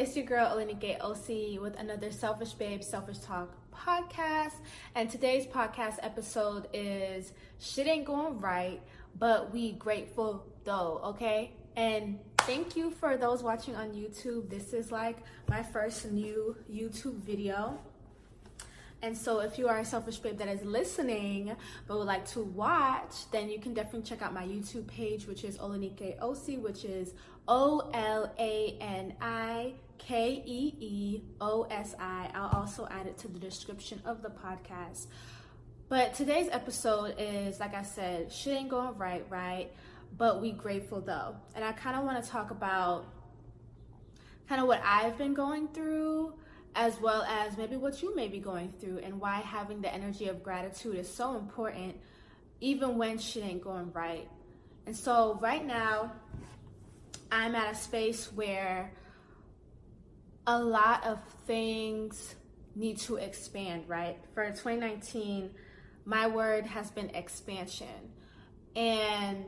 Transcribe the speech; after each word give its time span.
it's 0.00 0.16
your 0.16 0.24
girl 0.24 0.56
Olanike 0.56 0.98
Osi 1.00 1.60
with 1.60 1.78
another 1.78 2.10
Selfish 2.10 2.54
Babe 2.54 2.82
Selfish 2.82 3.18
Talk 3.18 3.54
podcast. 3.70 4.54
And 4.94 5.10
today's 5.10 5.44
podcast 5.46 5.96
episode 6.00 6.68
is 6.72 7.32
shit 7.58 7.86
ain't 7.86 8.06
going 8.06 8.40
right, 8.40 8.80
but 9.18 9.52
we 9.52 9.72
grateful 9.72 10.46
though, 10.64 11.02
okay? 11.04 11.52
And 11.76 12.18
thank 12.38 12.76
you 12.76 12.90
for 12.92 13.18
those 13.18 13.42
watching 13.42 13.76
on 13.76 13.90
YouTube. 13.90 14.48
This 14.48 14.72
is 14.72 14.90
like 14.90 15.18
my 15.50 15.62
first 15.62 16.10
new 16.10 16.56
YouTube 16.72 17.18
video. 17.18 17.78
And 19.02 19.16
so 19.16 19.40
if 19.40 19.58
you 19.58 19.68
are 19.68 19.80
a 19.80 19.84
selfish 19.84 20.16
babe 20.16 20.38
that 20.38 20.48
is 20.48 20.62
listening 20.62 21.54
but 21.86 21.98
would 21.98 22.06
like 22.06 22.26
to 22.30 22.40
watch, 22.40 23.30
then 23.32 23.50
you 23.50 23.58
can 23.58 23.74
definitely 23.74 24.08
check 24.08 24.22
out 24.22 24.32
my 24.32 24.44
YouTube 24.44 24.86
page, 24.86 25.26
which 25.26 25.44
is 25.44 25.58
Olanike 25.58 26.18
Osi, 26.20 26.58
which 26.58 26.86
is 26.86 27.12
O 27.46 27.90
L 27.92 28.32
A 28.38 28.78
N 28.80 29.14
I 29.20 29.74
K 30.06 30.42
E 30.44 30.74
E 30.80 31.22
O 31.40 31.62
S 31.70 31.94
I. 31.98 32.30
I'll 32.34 32.60
also 32.60 32.88
add 32.90 33.06
it 33.06 33.18
to 33.18 33.28
the 33.28 33.38
description 33.38 34.00
of 34.04 34.22
the 34.22 34.30
podcast. 34.30 35.06
But 35.88 36.14
today's 36.14 36.48
episode 36.50 37.16
is, 37.18 37.60
like 37.60 37.74
I 37.74 37.82
said, 37.82 38.32
shit 38.32 38.56
ain't 38.56 38.68
going 38.68 38.96
right, 38.96 39.24
right? 39.28 39.70
But 40.16 40.40
we 40.40 40.52
grateful 40.52 41.00
though. 41.00 41.36
And 41.54 41.64
I 41.64 41.72
kind 41.72 41.96
of 41.96 42.04
want 42.04 42.24
to 42.24 42.30
talk 42.30 42.50
about 42.50 43.06
kind 44.48 44.60
of 44.60 44.66
what 44.66 44.80
I've 44.84 45.18
been 45.18 45.34
going 45.34 45.68
through 45.68 46.34
as 46.74 47.00
well 47.00 47.22
as 47.22 47.56
maybe 47.56 47.76
what 47.76 48.02
you 48.02 48.14
may 48.14 48.28
be 48.28 48.38
going 48.38 48.72
through 48.80 48.98
and 48.98 49.20
why 49.20 49.40
having 49.40 49.80
the 49.80 49.92
energy 49.92 50.28
of 50.28 50.42
gratitude 50.42 50.96
is 50.96 51.12
so 51.12 51.36
important 51.36 51.96
even 52.60 52.96
when 52.96 53.18
shit 53.18 53.44
ain't 53.44 53.62
going 53.62 53.92
right. 53.92 54.28
And 54.86 54.96
so 54.96 55.38
right 55.40 55.64
now, 55.64 56.12
I'm 57.32 57.54
at 57.54 57.72
a 57.72 57.76
space 57.76 58.32
where 58.32 58.92
a 60.50 60.58
lot 60.58 61.06
of 61.06 61.20
things 61.46 62.34
need 62.74 62.98
to 62.98 63.16
expand, 63.16 63.84
right? 63.86 64.16
For 64.34 64.44
2019, 64.46 65.50
my 66.04 66.26
word 66.26 66.66
has 66.66 66.90
been 66.90 67.10
expansion. 67.10 68.10
And 68.74 69.44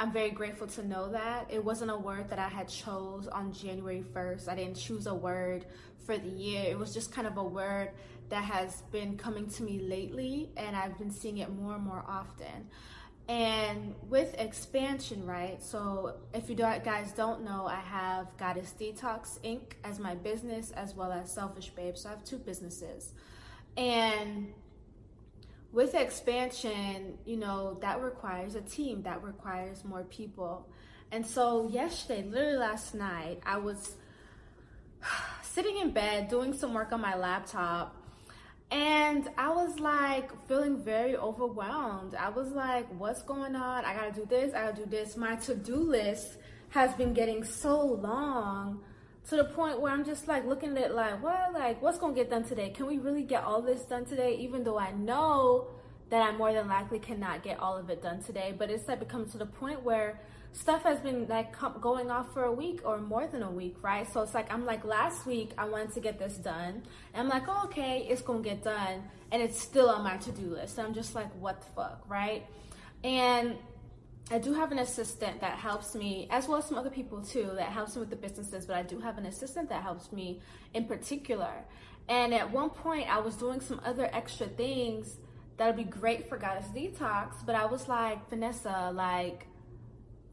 I'm 0.00 0.12
very 0.12 0.30
grateful 0.30 0.66
to 0.66 0.84
know 0.84 1.12
that. 1.12 1.46
It 1.52 1.64
wasn't 1.64 1.92
a 1.92 1.96
word 1.96 2.30
that 2.30 2.40
I 2.40 2.48
had 2.48 2.68
chose 2.68 3.28
on 3.28 3.52
January 3.52 4.04
1st. 4.12 4.48
I 4.48 4.56
didn't 4.56 4.74
choose 4.76 5.06
a 5.06 5.14
word 5.14 5.66
for 6.04 6.18
the 6.18 6.28
year. 6.28 6.64
It 6.66 6.76
was 6.76 6.92
just 6.92 7.12
kind 7.12 7.28
of 7.28 7.36
a 7.36 7.44
word 7.44 7.90
that 8.30 8.42
has 8.42 8.82
been 8.90 9.16
coming 9.16 9.48
to 9.50 9.62
me 9.62 9.78
lately 9.78 10.50
and 10.56 10.74
I've 10.74 10.98
been 10.98 11.12
seeing 11.12 11.38
it 11.38 11.50
more 11.50 11.76
and 11.76 11.84
more 11.84 12.04
often. 12.08 12.70
And 13.26 13.94
with 14.10 14.38
expansion, 14.38 15.26
right? 15.26 15.62
So, 15.62 16.16
if 16.34 16.50
you 16.50 16.56
guys 16.56 17.12
don't 17.12 17.42
know, 17.42 17.66
I 17.66 17.80
have 17.80 18.36
Goddess 18.36 18.74
Detox 18.78 19.38
Inc. 19.40 19.62
as 19.82 19.98
my 19.98 20.14
business 20.14 20.72
as 20.72 20.94
well 20.94 21.10
as 21.10 21.32
Selfish 21.32 21.70
Babe. 21.70 21.96
So, 21.96 22.10
I 22.10 22.12
have 22.12 22.24
two 22.24 22.36
businesses. 22.36 23.12
And 23.78 24.52
with 25.72 25.94
expansion, 25.94 27.16
you 27.24 27.38
know, 27.38 27.78
that 27.80 28.02
requires 28.02 28.56
a 28.56 28.60
team, 28.60 29.02
that 29.04 29.24
requires 29.24 29.84
more 29.86 30.04
people. 30.04 30.68
And 31.10 31.26
so, 31.26 31.66
yesterday, 31.68 32.24
literally 32.24 32.58
last 32.58 32.94
night, 32.94 33.40
I 33.46 33.56
was 33.56 33.96
sitting 35.42 35.78
in 35.78 35.92
bed 35.92 36.28
doing 36.28 36.52
some 36.52 36.74
work 36.74 36.92
on 36.92 37.00
my 37.00 37.16
laptop 37.16 38.03
and 38.70 39.28
I 39.36 39.50
was 39.50 39.78
like 39.78 40.30
feeling 40.48 40.82
very 40.82 41.16
overwhelmed. 41.16 42.14
I 42.14 42.28
was 42.30 42.50
like, 42.50 42.86
what's 42.98 43.22
going 43.22 43.54
on? 43.54 43.84
I 43.84 43.94
gotta 43.94 44.12
do 44.12 44.26
this, 44.26 44.54
I 44.54 44.64
gotta 44.64 44.82
do 44.84 44.86
this. 44.86 45.16
My 45.16 45.36
to 45.36 45.54
do 45.54 45.76
list 45.76 46.38
has 46.70 46.92
been 46.94 47.12
getting 47.12 47.44
so 47.44 47.80
long 47.80 48.80
to 49.28 49.36
the 49.36 49.44
point 49.44 49.80
where 49.80 49.92
I'm 49.92 50.04
just 50.04 50.28
like 50.28 50.44
looking 50.44 50.76
at 50.76 50.90
it 50.90 50.94
like, 50.94 51.22
what, 51.22 51.52
like, 51.52 51.80
what's 51.80 51.98
gonna 51.98 52.14
get 52.14 52.30
done 52.30 52.44
today? 52.44 52.70
Can 52.70 52.86
we 52.86 52.98
really 52.98 53.22
get 53.22 53.44
all 53.44 53.62
this 53.62 53.82
done 53.82 54.04
today? 54.04 54.36
Even 54.40 54.64
though 54.64 54.78
I 54.78 54.92
know 54.92 55.68
that 56.10 56.20
I 56.20 56.36
more 56.36 56.52
than 56.52 56.68
likely 56.68 56.98
cannot 56.98 57.42
get 57.42 57.58
all 57.60 57.76
of 57.76 57.90
it 57.90 58.02
done 58.02 58.22
today, 58.22 58.54
but 58.56 58.70
it's 58.70 58.86
like 58.88 59.00
become 59.00 59.28
to 59.30 59.38
the 59.38 59.46
point 59.46 59.82
where 59.82 60.20
stuff 60.54 60.84
has 60.84 61.00
been 61.00 61.26
like 61.28 61.54
going 61.80 62.10
off 62.10 62.32
for 62.32 62.44
a 62.44 62.52
week 62.52 62.80
or 62.84 62.98
more 62.98 63.26
than 63.26 63.42
a 63.42 63.50
week, 63.50 63.76
right? 63.82 64.10
So 64.10 64.22
it's 64.22 64.34
like 64.34 64.50
I'm 64.52 64.64
like 64.64 64.84
last 64.84 65.26
week 65.26 65.50
I 65.58 65.66
wanted 65.66 65.92
to 65.94 66.00
get 66.00 66.18
this 66.18 66.36
done, 66.36 66.82
and 67.12 67.22
I'm 67.22 67.28
like, 67.28 67.44
oh, 67.48 67.62
okay, 67.66 68.06
it's 68.08 68.22
gonna 68.22 68.40
get 68.40 68.62
done, 68.64 69.02
and 69.30 69.42
it's 69.42 69.60
still 69.60 69.90
on 69.90 70.02
my 70.02 70.16
to-do 70.16 70.46
list. 70.46 70.78
I'm 70.78 70.94
just 70.94 71.14
like, 71.14 71.30
what 71.40 71.60
the 71.60 71.66
fuck, 71.74 72.04
right? 72.08 72.46
And 73.02 73.56
I 74.30 74.38
do 74.38 74.54
have 74.54 74.72
an 74.72 74.78
assistant 74.78 75.42
that 75.42 75.58
helps 75.58 75.94
me, 75.94 76.28
as 76.30 76.48
well 76.48 76.58
as 76.58 76.64
some 76.64 76.78
other 76.78 76.88
people 76.88 77.20
too, 77.20 77.50
that 77.56 77.68
helps 77.68 77.94
me 77.96 78.00
with 78.00 78.10
the 78.10 78.16
businesses. 78.16 78.64
But 78.64 78.76
I 78.76 78.82
do 78.82 78.98
have 79.00 79.18
an 79.18 79.26
assistant 79.26 79.68
that 79.68 79.82
helps 79.82 80.12
me 80.12 80.40
in 80.72 80.86
particular. 80.86 81.52
And 82.08 82.32
at 82.32 82.50
one 82.50 82.70
point, 82.70 83.08
I 83.10 83.18
was 83.18 83.34
doing 83.34 83.60
some 83.60 83.80
other 83.84 84.08
extra 84.12 84.46
things 84.46 85.16
that 85.56 85.66
would 85.66 85.76
be 85.76 85.84
great 85.84 86.28
for 86.28 86.38
Goddess 86.38 86.66
Detox, 86.74 87.44
but 87.44 87.54
I 87.54 87.66
was 87.66 87.86
like, 87.88 88.28
Vanessa, 88.30 88.90
like, 88.94 89.46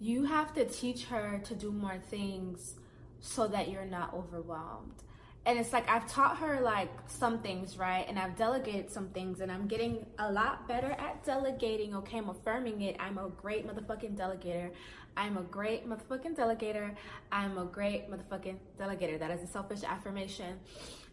you 0.02 0.24
have 0.24 0.52
to 0.56 0.66
teach 0.66 1.06
her 1.06 1.40
to 1.46 1.54
do 1.54 1.72
more 1.72 2.00
things 2.10 2.74
so 3.20 3.48
that 3.48 3.70
you're 3.70 3.86
not 3.86 4.12
overwhelmed. 4.16 5.04
And 5.46 5.60
it's 5.60 5.72
like 5.72 5.88
I've 5.88 6.08
taught 6.08 6.38
her 6.38 6.60
like 6.60 6.90
some 7.06 7.40
things, 7.40 7.78
right? 7.78 8.06
And 8.08 8.18
I've 8.18 8.36
delegated 8.36 8.92
some 8.92 9.10
things, 9.10 9.42
and 9.42 9.52
I'm 9.52 9.68
getting 9.68 10.06
a 10.18 10.32
lot 10.32 10.68
better 10.68 10.92
at 10.92 11.24
delegating. 11.24 11.96
Okay, 11.96 12.18
I'm 12.18 12.30
affirming 12.30 12.82
it. 12.82 12.96
I'm 13.00 13.20
a 13.20 13.30
great 13.30 13.68
motherfucking 13.68 14.18
delegator. 14.18 14.72
I'm 15.16 15.38
a 15.38 15.44
great 15.44 15.88
motherfucking 15.88 16.36
delegator. 16.36 16.96
I'm 17.32 17.58
a 17.60 17.66
great 17.66 18.10
motherfucking 18.10 18.58
delegator. 18.80 19.20
That 19.20 19.30
is 19.32 19.44
a 19.44 19.48
selfish 19.48 19.84
affirmation. 19.84 20.60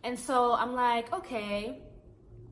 And 0.02 0.18
so 0.18 0.54
I'm 0.54 0.74
like, 0.74 1.12
okay, 1.12 1.82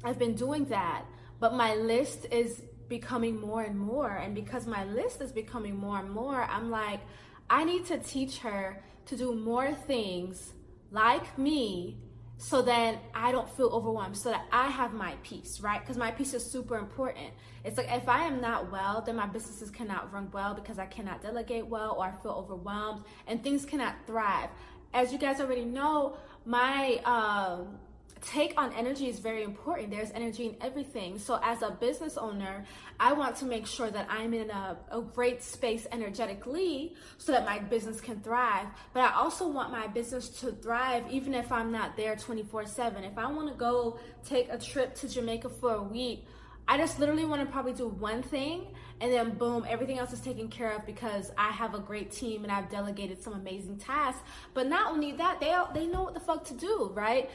I've 0.05 0.19
been 0.19 0.35
doing 0.35 0.67
that, 0.67 1.05
but 1.41 1.55
my 1.55 1.75
list 1.77 2.27
is 2.31 2.63
becoming 2.89 3.41
more 3.41 3.63
and 3.63 3.79
more. 3.79 4.17
And 4.17 4.35
because 4.35 4.67
my 4.67 4.85
list 4.85 5.21
is 5.21 5.33
becoming 5.33 5.77
more 5.77 5.99
and 5.99 6.11
more, 6.11 6.43
I'm 6.45 6.71
like, 6.71 7.01
I 7.49 7.65
need 7.65 7.87
to 7.87 7.99
teach 7.99 8.39
her 8.39 8.83
to 9.07 9.17
do 9.17 9.35
more 9.35 9.73
things 9.73 10.53
like 10.91 11.39
me 11.39 11.99
so 12.39 12.61
then 12.61 12.99
I 13.15 13.33
don't 13.33 13.49
feel 13.49 13.69
overwhelmed, 13.69 14.17
so 14.17 14.31
that 14.31 14.45
I 14.53 14.69
have 14.69 14.93
my 14.93 15.15
peace, 15.23 15.61
right? 15.61 15.81
Because 15.81 15.97
my 15.97 16.11
peace 16.11 16.35
is 16.35 16.45
super 16.45 16.77
important. 16.77 17.31
It's 17.65 17.79
like 17.79 17.91
if 17.91 18.09
I 18.09 18.25
am 18.25 18.41
not 18.41 18.71
well, 18.71 19.03
then 19.05 19.17
my 19.17 19.27
businesses 19.27 19.71
cannot 19.71 20.13
run 20.13 20.31
well 20.33 20.55
because 20.55 20.79
I 20.79 20.87
cannot 20.87 21.23
delegate 21.23 21.67
well 21.67 21.97
or 21.99 22.05
I 22.05 22.13
feel 22.23 22.33
overwhelmed 22.33 23.05
and 23.27 23.43
things 23.43 23.65
cannot 23.65 23.95
thrive. 24.07 24.51
As 24.93 25.13
you 25.13 25.19
guys 25.19 25.41
already 25.41 25.65
know, 25.65 26.19
my 26.45 27.01
um, 27.05 27.79
take 28.27 28.61
on 28.61 28.73
energy 28.73 29.09
is 29.09 29.21
very 29.21 29.45
important. 29.45 29.91
There's 29.91 30.11
energy 30.11 30.47
in 30.47 30.57
everything. 30.61 31.19
So, 31.19 31.39
as 31.43 31.63
a 31.63 31.71
business 31.71 32.17
owner, 32.19 32.65
I 32.99 33.13
want 33.13 33.37
to 33.37 33.45
make 33.45 33.67
sure 33.67 33.91
that 33.91 34.07
I'm 34.11 34.35
in 34.35 34.51
a, 34.51 34.77
a, 34.91 35.01
great 35.01 35.43
space 35.43 35.87
energetically 35.93 36.95
so 37.19 37.33
that 37.33 37.45
my 37.45 37.61
business 37.61 38.01
can 38.01 38.21
thrive. 38.21 38.67
But 38.93 39.01
I 39.01 39.15
also 39.15 39.47
want 39.49 39.71
my 39.71 39.87
business 39.87 40.29
to 40.41 40.53
thrive 40.53 41.05
even 41.11 41.35
if 41.35 41.53
I'm 41.53 41.71
not 41.71 41.97
there 41.97 42.17
24 42.17 42.67
7. 42.67 43.05
If 43.05 43.17
I 43.17 43.31
want 43.31 43.49
to 43.49 43.55
go 43.55 43.99
take 44.25 44.49
a 44.51 44.59
trip 44.59 44.95
to 44.97 45.09
Jamaica 45.09 45.49
for 45.49 45.75
a 45.75 45.83
week, 45.83 46.27
I 46.69 46.79
just 46.79 46.99
literally 46.99 47.25
want 47.25 47.43
to 47.43 47.53
probably 47.53 47.75
do 47.75 47.87
one 47.87 48.23
thing 48.23 48.67
and 49.01 49.13
then 49.13 49.35
boom, 49.35 49.65
everything 49.69 49.99
else 49.99 50.13
is 50.13 50.21
taken 50.21 50.49
care 50.49 50.73
of 50.73 50.87
because 50.87 51.31
I 51.37 51.51
have 51.51 51.75
a 51.75 51.79
great 51.79 52.11
team 52.11 52.45
and 52.45 52.53
I've 52.53 52.71
delegated 52.71 53.23
some 53.23 53.35
amazing 53.35 53.77
tasks. 53.77 54.23
But 54.55 54.67
not 54.67 54.91
only 54.91 55.13
that, 55.13 55.39
they 55.39 55.55
they 55.75 55.87
know 55.87 56.05
what 56.05 56.15
the 56.15 56.21
fuck 56.21 56.45
to 56.47 56.55
do, 56.55 56.91
right? 56.95 57.31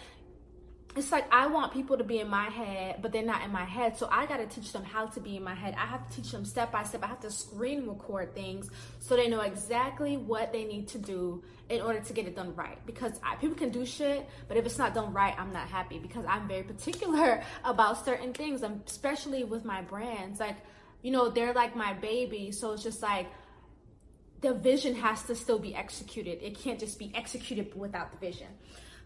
It's 0.95 1.11
like 1.11 1.31
I 1.33 1.47
want 1.47 1.71
people 1.71 1.97
to 1.97 2.03
be 2.03 2.19
in 2.19 2.27
my 2.27 2.49
head, 2.49 3.01
but 3.01 3.13
they're 3.13 3.23
not 3.23 3.43
in 3.43 3.51
my 3.51 3.63
head. 3.63 3.97
So 3.97 4.09
I 4.11 4.25
got 4.25 4.37
to 4.37 4.45
teach 4.45 4.73
them 4.73 4.83
how 4.83 5.05
to 5.05 5.19
be 5.21 5.37
in 5.37 5.43
my 5.43 5.55
head. 5.55 5.73
I 5.77 5.85
have 5.85 6.09
to 6.09 6.15
teach 6.15 6.31
them 6.31 6.43
step 6.43 6.71
by 6.71 6.83
step. 6.83 7.03
I 7.03 7.07
have 7.07 7.21
to 7.21 7.31
screen 7.31 7.87
record 7.87 8.35
things 8.35 8.69
so 8.99 9.15
they 9.15 9.29
know 9.29 9.39
exactly 9.41 10.17
what 10.17 10.51
they 10.51 10.65
need 10.65 10.89
to 10.89 10.97
do 10.97 11.43
in 11.69 11.81
order 11.81 12.01
to 12.01 12.13
get 12.13 12.27
it 12.27 12.35
done 12.35 12.53
right. 12.55 12.77
Because 12.85 13.13
I, 13.23 13.35
people 13.35 13.55
can 13.55 13.69
do 13.69 13.85
shit, 13.85 14.27
but 14.49 14.57
if 14.57 14.65
it's 14.65 14.77
not 14.77 14.93
done 14.93 15.13
right, 15.13 15.33
I'm 15.37 15.53
not 15.53 15.69
happy 15.69 15.97
because 15.97 16.25
I'm 16.27 16.47
very 16.47 16.63
particular 16.63 17.41
about 17.63 18.03
certain 18.03 18.33
things, 18.33 18.61
especially 18.85 19.45
with 19.45 19.63
my 19.63 19.81
brands. 19.81 20.41
Like, 20.41 20.57
you 21.01 21.11
know, 21.11 21.29
they're 21.29 21.53
like 21.53 21.73
my 21.73 21.93
baby. 21.93 22.51
So 22.51 22.73
it's 22.73 22.83
just 22.83 23.01
like, 23.01 23.27
the 24.41 24.53
vision 24.55 24.95
has 24.95 25.23
to 25.25 25.35
still 25.35 25.59
be 25.59 25.73
executed. 25.73 26.39
It 26.41 26.57
can't 26.59 26.79
just 26.79 26.99
be 26.99 27.11
executed 27.15 27.73
without 27.75 28.11
the 28.11 28.17
vision. 28.17 28.47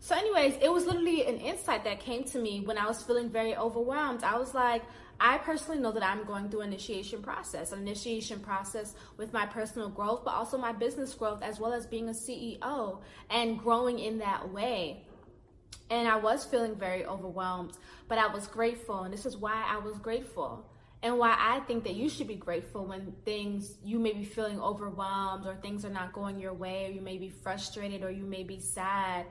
So, 0.05 0.13
anyways, 0.13 0.57
it 0.61 0.71
was 0.71 0.85
literally 0.85 1.25
an 1.25 1.39
insight 1.39 1.83
that 1.85 1.99
came 1.99 2.25
to 2.25 2.37
me 2.37 2.59
when 2.59 2.77
I 2.77 2.85
was 2.85 3.01
feeling 3.01 3.27
very 3.27 3.55
overwhelmed. 3.55 4.23
I 4.23 4.37
was 4.37 4.53
like, 4.53 4.83
I 5.19 5.39
personally 5.39 5.81
know 5.81 5.91
that 5.93 6.03
I'm 6.03 6.25
going 6.25 6.47
through 6.47 6.61
an 6.61 6.67
initiation 6.67 7.23
process, 7.23 7.71
an 7.71 7.79
initiation 7.79 8.39
process 8.39 8.93
with 9.17 9.33
my 9.33 9.47
personal 9.47 9.89
growth, 9.89 10.21
but 10.23 10.35
also 10.35 10.59
my 10.59 10.73
business 10.73 11.15
growth, 11.15 11.41
as 11.41 11.59
well 11.59 11.73
as 11.73 11.87
being 11.87 12.09
a 12.09 12.11
CEO 12.11 12.99
and 13.31 13.57
growing 13.57 13.97
in 13.97 14.19
that 14.19 14.53
way. 14.53 15.07
And 15.89 16.07
I 16.07 16.17
was 16.17 16.45
feeling 16.45 16.75
very 16.75 17.03
overwhelmed, 17.03 17.71
but 18.07 18.19
I 18.19 18.27
was 18.27 18.45
grateful. 18.45 19.05
And 19.05 19.11
this 19.11 19.25
is 19.25 19.35
why 19.35 19.65
I 19.67 19.79
was 19.79 19.97
grateful. 19.97 20.69
And 21.01 21.17
why 21.17 21.35
I 21.35 21.61
think 21.61 21.83
that 21.85 21.95
you 21.95 22.09
should 22.09 22.27
be 22.27 22.35
grateful 22.35 22.85
when 22.85 23.11
things 23.25 23.79
you 23.83 23.97
may 23.97 24.13
be 24.13 24.23
feeling 24.23 24.61
overwhelmed 24.61 25.47
or 25.47 25.55
things 25.55 25.83
are 25.83 25.89
not 25.89 26.13
going 26.13 26.39
your 26.39 26.53
way, 26.53 26.85
or 26.85 26.91
you 26.91 27.01
may 27.01 27.17
be 27.17 27.29
frustrated 27.29 28.03
or 28.03 28.11
you 28.11 28.25
may 28.25 28.43
be 28.43 28.59
sad 28.59 29.25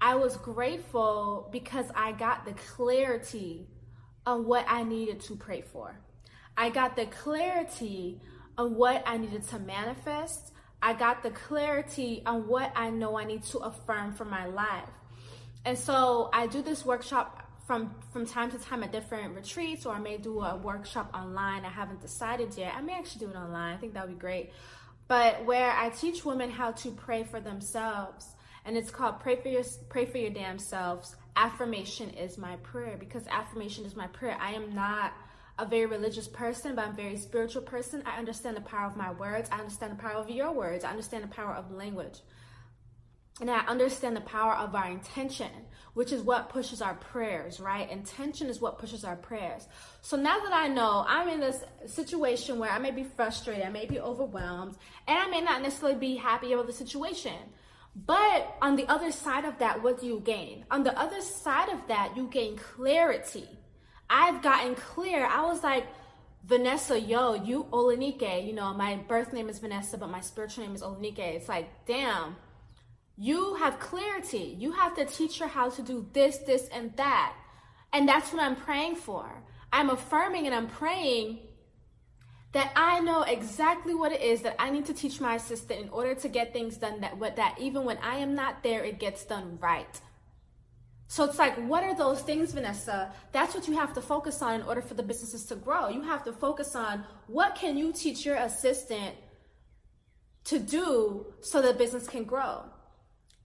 I 0.00 0.14
was 0.14 0.36
grateful 0.36 1.48
because 1.50 1.86
I 1.94 2.12
got 2.12 2.44
the 2.44 2.52
clarity 2.52 3.66
on 4.26 4.46
what 4.46 4.66
I 4.68 4.82
needed 4.82 5.20
to 5.22 5.36
pray 5.36 5.62
for. 5.62 5.98
I 6.56 6.70
got 6.70 6.96
the 6.96 7.06
clarity 7.06 8.20
on 8.58 8.74
what 8.74 9.02
I 9.06 9.16
needed 9.16 9.46
to 9.48 9.58
manifest. 9.58 10.52
I 10.82 10.92
got 10.92 11.22
the 11.22 11.30
clarity 11.30 12.22
on 12.26 12.46
what 12.46 12.72
I 12.74 12.90
know 12.90 13.18
I 13.18 13.24
need 13.24 13.44
to 13.44 13.58
affirm 13.58 14.14
for 14.14 14.24
my 14.24 14.46
life. 14.46 14.88
And 15.64 15.78
so 15.78 16.30
I 16.32 16.46
do 16.46 16.62
this 16.62 16.84
workshop 16.84 17.42
from 17.66 17.94
from 18.12 18.24
time 18.24 18.50
to 18.52 18.58
time 18.58 18.84
at 18.84 18.92
different 18.92 19.34
retreats 19.34 19.86
or 19.86 19.94
I 19.94 19.98
may 19.98 20.18
do 20.18 20.40
a 20.40 20.56
workshop 20.56 21.10
online. 21.12 21.64
I 21.64 21.70
haven't 21.70 22.00
decided 22.00 22.56
yet. 22.56 22.74
I 22.76 22.80
may 22.80 22.92
actually 22.92 23.26
do 23.26 23.32
it 23.32 23.36
online. 23.36 23.74
I 23.74 23.76
think 23.78 23.94
that 23.94 24.06
would 24.06 24.14
be 24.14 24.20
great. 24.20 24.52
But 25.08 25.44
where 25.44 25.72
I 25.72 25.88
teach 25.90 26.24
women 26.24 26.50
how 26.50 26.72
to 26.72 26.90
pray 26.90 27.24
for 27.24 27.40
themselves 27.40 28.35
and 28.66 28.76
it's 28.76 28.90
called 28.90 29.20
pray 29.20 29.36
for 29.36 29.48
your 29.48 29.62
pray 29.88 30.04
for 30.04 30.18
your 30.18 30.30
damn 30.30 30.58
selves. 30.58 31.14
Affirmation 31.36 32.10
is 32.10 32.36
my 32.36 32.56
prayer. 32.56 32.96
Because 32.98 33.26
affirmation 33.28 33.84
is 33.84 33.94
my 33.94 34.08
prayer. 34.08 34.36
I 34.40 34.52
am 34.52 34.74
not 34.74 35.14
a 35.58 35.64
very 35.64 35.86
religious 35.86 36.28
person 36.28 36.74
but 36.74 36.84
i'm 36.84 36.92
a 36.92 36.96
very 36.96 37.16
spiritual 37.16 37.62
person. 37.62 38.02
I 38.04 38.18
understand 38.18 38.56
the 38.56 38.62
power 38.62 38.86
of 38.86 38.96
my 38.96 39.12
words. 39.12 39.48
I 39.50 39.60
understand 39.60 39.92
the 39.92 40.02
power 40.02 40.16
of 40.16 40.28
your 40.28 40.52
words. 40.52 40.84
I 40.84 40.90
understand 40.90 41.24
the 41.24 41.28
power 41.28 41.54
of 41.54 41.70
language. 41.70 42.18
And 43.40 43.50
I 43.50 43.58
understand 43.66 44.16
the 44.16 44.22
power 44.22 44.54
of 44.54 44.74
our 44.74 44.88
intention, 44.88 45.50
which 45.92 46.10
is 46.10 46.22
what 46.22 46.48
pushes 46.48 46.80
our 46.80 46.94
prayers, 46.94 47.60
right? 47.60 47.88
Intention 47.90 48.48
is 48.48 48.62
what 48.62 48.78
pushes 48.78 49.04
our 49.04 49.16
prayers. 49.16 49.68
So 50.00 50.16
now 50.16 50.38
that 50.38 50.54
I 50.54 50.68
know 50.68 51.04
I'm 51.06 51.28
in 51.28 51.40
this 51.40 51.62
situation 51.84 52.58
where 52.58 52.70
I 52.70 52.78
may 52.78 52.92
be 52.92 53.04
frustrated, 53.04 53.62
I 53.62 53.68
may 53.68 53.84
be 53.84 54.00
overwhelmed, 54.00 54.76
and 55.06 55.18
I 55.18 55.28
may 55.28 55.42
not 55.42 55.60
necessarily 55.60 55.98
be 55.98 56.16
happy 56.16 56.54
about 56.54 56.66
the 56.66 56.72
situation. 56.72 57.36
But 58.04 58.56
on 58.60 58.76
the 58.76 58.86
other 58.88 59.10
side 59.10 59.46
of 59.46 59.58
that, 59.58 59.82
what 59.82 60.00
do 60.00 60.06
you 60.06 60.20
gain? 60.20 60.66
On 60.70 60.82
the 60.82 60.96
other 60.98 61.22
side 61.22 61.70
of 61.70 61.88
that, 61.88 62.14
you 62.14 62.28
gain 62.28 62.56
clarity. 62.56 63.48
I've 64.10 64.42
gotten 64.42 64.74
clear. 64.74 65.24
I 65.24 65.46
was 65.46 65.62
like, 65.62 65.86
Vanessa, 66.44 67.00
yo, 67.00 67.34
you 67.34 67.64
Olanike, 67.72 68.46
you 68.46 68.52
know, 68.52 68.74
my 68.74 68.96
birth 69.08 69.32
name 69.32 69.48
is 69.48 69.58
Vanessa, 69.58 69.96
but 69.96 70.10
my 70.10 70.20
spiritual 70.20 70.64
name 70.64 70.74
is 70.74 70.82
Olanike. 70.82 71.18
It's 71.18 71.48
like, 71.48 71.86
damn, 71.86 72.36
you 73.16 73.54
have 73.54 73.80
clarity. 73.80 74.54
You 74.58 74.72
have 74.72 74.94
to 74.96 75.06
teach 75.06 75.38
her 75.38 75.48
how 75.48 75.70
to 75.70 75.82
do 75.82 76.06
this, 76.12 76.36
this, 76.38 76.68
and 76.68 76.94
that. 76.96 77.34
And 77.94 78.06
that's 78.06 78.30
what 78.30 78.42
I'm 78.42 78.56
praying 78.56 78.96
for. 78.96 79.42
I'm 79.72 79.88
affirming 79.88 80.46
and 80.46 80.54
I'm 80.54 80.68
praying 80.68 81.38
that 82.56 82.72
I 82.74 83.00
know 83.00 83.20
exactly 83.20 83.94
what 83.94 84.12
it 84.12 84.22
is 84.22 84.40
that 84.40 84.56
I 84.58 84.70
need 84.70 84.86
to 84.86 84.94
teach 84.94 85.20
my 85.20 85.34
assistant 85.34 85.78
in 85.78 85.90
order 85.90 86.14
to 86.14 86.26
get 86.26 86.54
things 86.54 86.78
done 86.78 87.02
that 87.02 87.18
what 87.18 87.36
that 87.36 87.56
even 87.60 87.84
when 87.84 87.98
I 87.98 88.16
am 88.16 88.34
not 88.34 88.62
there 88.62 88.82
it 88.82 88.98
gets 88.98 89.26
done 89.26 89.58
right. 89.60 90.00
So 91.06 91.24
it's 91.24 91.38
like 91.38 91.54
what 91.68 91.84
are 91.84 91.94
those 91.94 92.22
things 92.22 92.54
Vanessa? 92.54 93.12
That's 93.32 93.54
what 93.54 93.68
you 93.68 93.74
have 93.74 93.92
to 93.92 94.00
focus 94.00 94.40
on 94.40 94.54
in 94.54 94.62
order 94.62 94.80
for 94.80 94.94
the 94.94 95.02
businesses 95.02 95.44
to 95.50 95.56
grow. 95.56 95.88
You 95.90 96.00
have 96.04 96.24
to 96.24 96.32
focus 96.32 96.74
on 96.74 97.04
what 97.26 97.56
can 97.56 97.76
you 97.76 97.92
teach 97.92 98.24
your 98.24 98.36
assistant 98.36 99.14
to 100.44 100.58
do 100.58 101.26
so 101.42 101.60
the 101.60 101.74
business 101.74 102.08
can 102.08 102.24
grow. 102.24 102.62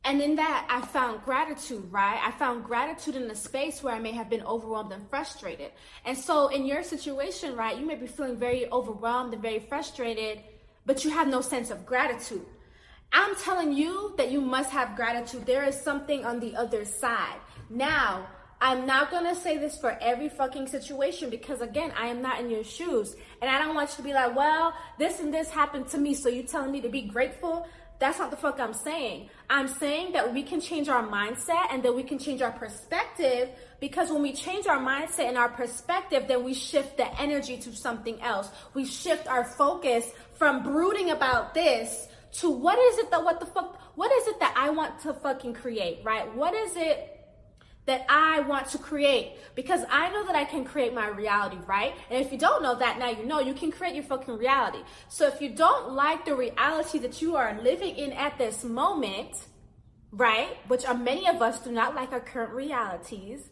And 0.03 0.19
in 0.19 0.35
that, 0.37 0.65
I 0.67 0.81
found 0.81 1.23
gratitude, 1.23 1.87
right? 1.91 2.19
I 2.23 2.31
found 2.31 2.63
gratitude 2.63 3.15
in 3.15 3.29
a 3.29 3.35
space 3.35 3.83
where 3.83 3.93
I 3.93 3.99
may 3.99 4.11
have 4.13 4.29
been 4.29 4.41
overwhelmed 4.43 4.91
and 4.91 5.07
frustrated. 5.09 5.71
And 6.05 6.17
so, 6.17 6.47
in 6.47 6.65
your 6.65 6.81
situation, 6.81 7.55
right, 7.55 7.77
you 7.77 7.85
may 7.85 7.95
be 7.95 8.07
feeling 8.07 8.37
very 8.37 8.71
overwhelmed 8.71 9.33
and 9.33 9.41
very 9.41 9.59
frustrated, 9.59 10.41
but 10.87 11.05
you 11.05 11.11
have 11.11 11.27
no 11.27 11.41
sense 11.41 11.69
of 11.69 11.85
gratitude. 11.85 12.45
I'm 13.13 13.35
telling 13.35 13.73
you 13.73 14.15
that 14.17 14.31
you 14.31 14.41
must 14.41 14.71
have 14.71 14.95
gratitude. 14.95 15.45
There 15.45 15.65
is 15.65 15.79
something 15.79 16.25
on 16.25 16.39
the 16.39 16.55
other 16.55 16.83
side. 16.83 17.37
Now, 17.69 18.25
I'm 18.59 18.85
not 18.85 19.11
gonna 19.11 19.35
say 19.35 19.57
this 19.57 19.77
for 19.77 19.97
every 20.01 20.29
fucking 20.29 20.67
situation 20.67 21.29
because 21.29 21.61
again, 21.61 21.91
I 21.97 22.07
am 22.07 22.21
not 22.21 22.39
in 22.39 22.49
your 22.49 22.63
shoes. 22.63 23.15
And 23.41 23.51
I 23.51 23.59
don't 23.59 23.75
want 23.75 23.89
you 23.91 23.97
to 23.97 24.03
be 24.03 24.13
like, 24.13 24.35
well, 24.35 24.73
this 24.97 25.19
and 25.19 25.33
this 25.33 25.49
happened 25.49 25.89
to 25.89 25.97
me, 25.97 26.13
so 26.13 26.29
you're 26.29 26.45
telling 26.45 26.71
me 26.71 26.79
to 26.81 26.89
be 26.89 27.01
grateful? 27.01 27.67
That's 28.01 28.17
not 28.17 28.31
the 28.31 28.37
fuck 28.37 28.59
I'm 28.59 28.73
saying. 28.73 29.29
I'm 29.47 29.67
saying 29.67 30.13
that 30.13 30.33
we 30.33 30.41
can 30.41 30.59
change 30.59 30.89
our 30.89 31.07
mindset 31.07 31.67
and 31.69 31.83
that 31.83 31.95
we 31.95 32.01
can 32.01 32.17
change 32.17 32.41
our 32.41 32.51
perspective 32.51 33.49
because 33.79 34.09
when 34.09 34.23
we 34.23 34.33
change 34.33 34.65
our 34.65 34.79
mindset 34.79 35.29
and 35.29 35.37
our 35.37 35.49
perspective, 35.49 36.25
then 36.27 36.43
we 36.43 36.55
shift 36.55 36.97
the 36.97 37.21
energy 37.21 37.57
to 37.57 37.71
something 37.71 38.19
else. 38.23 38.49
We 38.73 38.85
shift 38.85 39.27
our 39.27 39.43
focus 39.43 40.09
from 40.33 40.63
brooding 40.63 41.11
about 41.11 41.53
this 41.53 42.07
to 42.39 42.49
what 42.49 42.79
is 42.79 42.97
it 42.97 43.11
that 43.11 43.23
what 43.23 43.39
the 43.39 43.45
fuck 43.45 43.79
what 43.95 44.11
is 44.11 44.27
it 44.29 44.39
that 44.39 44.55
I 44.57 44.71
want 44.71 44.99
to 45.01 45.13
fucking 45.13 45.53
create, 45.53 45.99
right? 46.03 46.33
What 46.35 46.55
is 46.55 46.75
it 46.75 47.10
that 47.91 48.05
I 48.07 48.39
want 48.39 48.67
to 48.67 48.77
create 48.77 49.33
because 49.53 49.81
I 49.89 50.09
know 50.11 50.25
that 50.25 50.33
I 50.33 50.45
can 50.45 50.63
create 50.63 50.93
my 50.93 51.09
reality, 51.09 51.57
right? 51.67 51.93
And 52.09 52.25
if 52.25 52.31
you 52.31 52.37
don't 52.37 52.63
know 52.63 52.75
that, 52.75 52.97
now 52.97 53.09
you 53.09 53.25
know 53.25 53.41
you 53.41 53.53
can 53.53 53.69
create 53.69 53.95
your 53.95 54.05
fucking 54.05 54.37
reality. 54.37 54.79
So 55.09 55.27
if 55.27 55.41
you 55.41 55.49
don't 55.49 55.91
like 55.91 56.23
the 56.23 56.33
reality 56.33 56.99
that 56.99 57.21
you 57.21 57.35
are 57.35 57.61
living 57.61 57.97
in 57.97 58.13
at 58.13 58.37
this 58.37 58.63
moment, 58.63 59.35
right, 60.13 60.55
which 60.69 60.85
are 60.85 60.93
many 60.93 61.27
of 61.27 61.41
us 61.41 61.59
do 61.59 61.71
not 61.73 61.93
like 61.93 62.13
our 62.13 62.21
current 62.21 62.53
realities, 62.53 63.49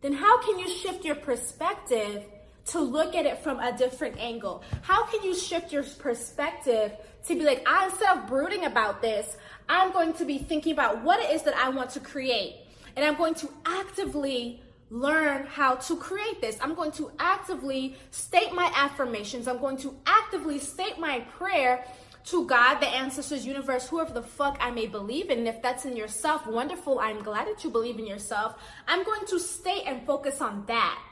then 0.00 0.14
how 0.14 0.40
can 0.40 0.58
you 0.58 0.70
shift 0.70 1.04
your 1.04 1.16
perspective 1.16 2.24
to 2.64 2.80
look 2.80 3.14
at 3.14 3.26
it 3.26 3.42
from 3.42 3.60
a 3.60 3.76
different 3.76 4.16
angle? 4.18 4.64
How 4.80 5.04
can 5.04 5.22
you 5.22 5.34
shift 5.34 5.70
your 5.70 5.82
perspective 5.82 6.92
to 7.26 7.34
be 7.34 7.44
like, 7.44 7.62
I 7.68 7.88
instead 7.88 8.16
of 8.16 8.26
brooding 8.26 8.64
about 8.64 9.02
this, 9.02 9.36
I'm 9.68 9.92
going 9.92 10.14
to 10.14 10.24
be 10.24 10.38
thinking 10.38 10.72
about 10.72 11.02
what 11.02 11.20
it 11.20 11.30
is 11.30 11.42
that 11.42 11.54
I 11.56 11.68
want 11.68 11.90
to 11.90 12.00
create. 12.00 12.61
And 12.96 13.04
I'm 13.04 13.16
going 13.16 13.34
to 13.36 13.48
actively 13.64 14.60
learn 14.90 15.46
how 15.46 15.76
to 15.76 15.96
create 15.96 16.40
this. 16.40 16.58
I'm 16.60 16.74
going 16.74 16.92
to 16.92 17.10
actively 17.18 17.96
state 18.10 18.52
my 18.52 18.70
affirmations. 18.74 19.48
I'm 19.48 19.58
going 19.58 19.78
to 19.78 19.94
actively 20.06 20.58
state 20.58 20.98
my 20.98 21.20
prayer 21.20 21.84
to 22.24 22.46
God, 22.46 22.78
the 22.78 22.86
ancestors, 22.86 23.44
universe, 23.44 23.88
whoever 23.88 24.12
the 24.12 24.22
fuck 24.22 24.56
I 24.60 24.70
may 24.70 24.86
believe 24.86 25.30
in. 25.30 25.38
And 25.38 25.48
if 25.48 25.62
that's 25.62 25.84
in 25.84 25.96
yourself, 25.96 26.46
wonderful. 26.46 27.00
I'm 27.00 27.22
glad 27.22 27.48
that 27.48 27.64
you 27.64 27.70
believe 27.70 27.98
in 27.98 28.06
yourself. 28.06 28.54
I'm 28.86 29.02
going 29.04 29.26
to 29.26 29.40
state 29.40 29.84
and 29.86 30.06
focus 30.06 30.40
on 30.40 30.64
that. 30.66 31.02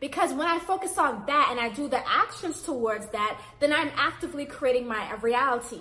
Because 0.00 0.32
when 0.32 0.46
I 0.46 0.58
focus 0.58 0.98
on 0.98 1.24
that 1.26 1.48
and 1.50 1.60
I 1.60 1.68
do 1.68 1.88
the 1.88 2.06
actions 2.08 2.62
towards 2.62 3.06
that, 3.10 3.40
then 3.60 3.72
I'm 3.72 3.90
actively 3.96 4.44
creating 4.44 4.86
my 4.86 5.14
reality. 5.16 5.80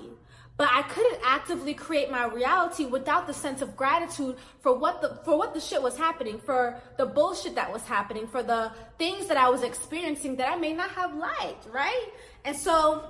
But 0.57 0.69
I 0.71 0.83
couldn't 0.83 1.19
actively 1.24 1.74
create 1.74 2.09
my 2.09 2.25
reality 2.27 2.85
without 2.85 3.27
the 3.27 3.33
sense 3.33 3.62
of 3.62 3.75
gratitude 3.75 4.38
for 4.62 4.74
what 4.74 5.01
the 5.01 5.19
for 5.25 5.38
what 5.38 5.53
the 5.53 5.59
shit 5.59 5.81
was 5.81 5.97
happening, 5.97 6.39
for 6.39 6.79
the 6.97 7.05
bullshit 7.05 7.55
that 7.55 7.71
was 7.74 7.83
happening, 7.83 8.27
for 8.27 8.41
the 8.41 8.71
things 8.97 9.27
that 9.27 9.35
I 9.35 9.50
was 9.50 9.63
experiencing 9.63 10.38
that 10.38 10.50
I 10.50 10.55
may 10.55 10.71
not 10.71 10.91
have 10.91 11.13
liked, 11.15 11.67
right? 11.74 12.07
And 12.45 12.55
so, 12.55 13.03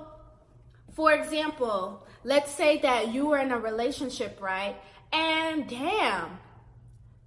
for 0.94 1.12
example, 1.12 2.04
let's 2.24 2.50
say 2.50 2.80
that 2.80 3.14
you 3.14 3.26
were 3.26 3.38
in 3.38 3.52
a 3.52 3.58
relationship, 3.58 4.40
right? 4.40 4.74
And 5.12 5.68
damn, 5.68 6.40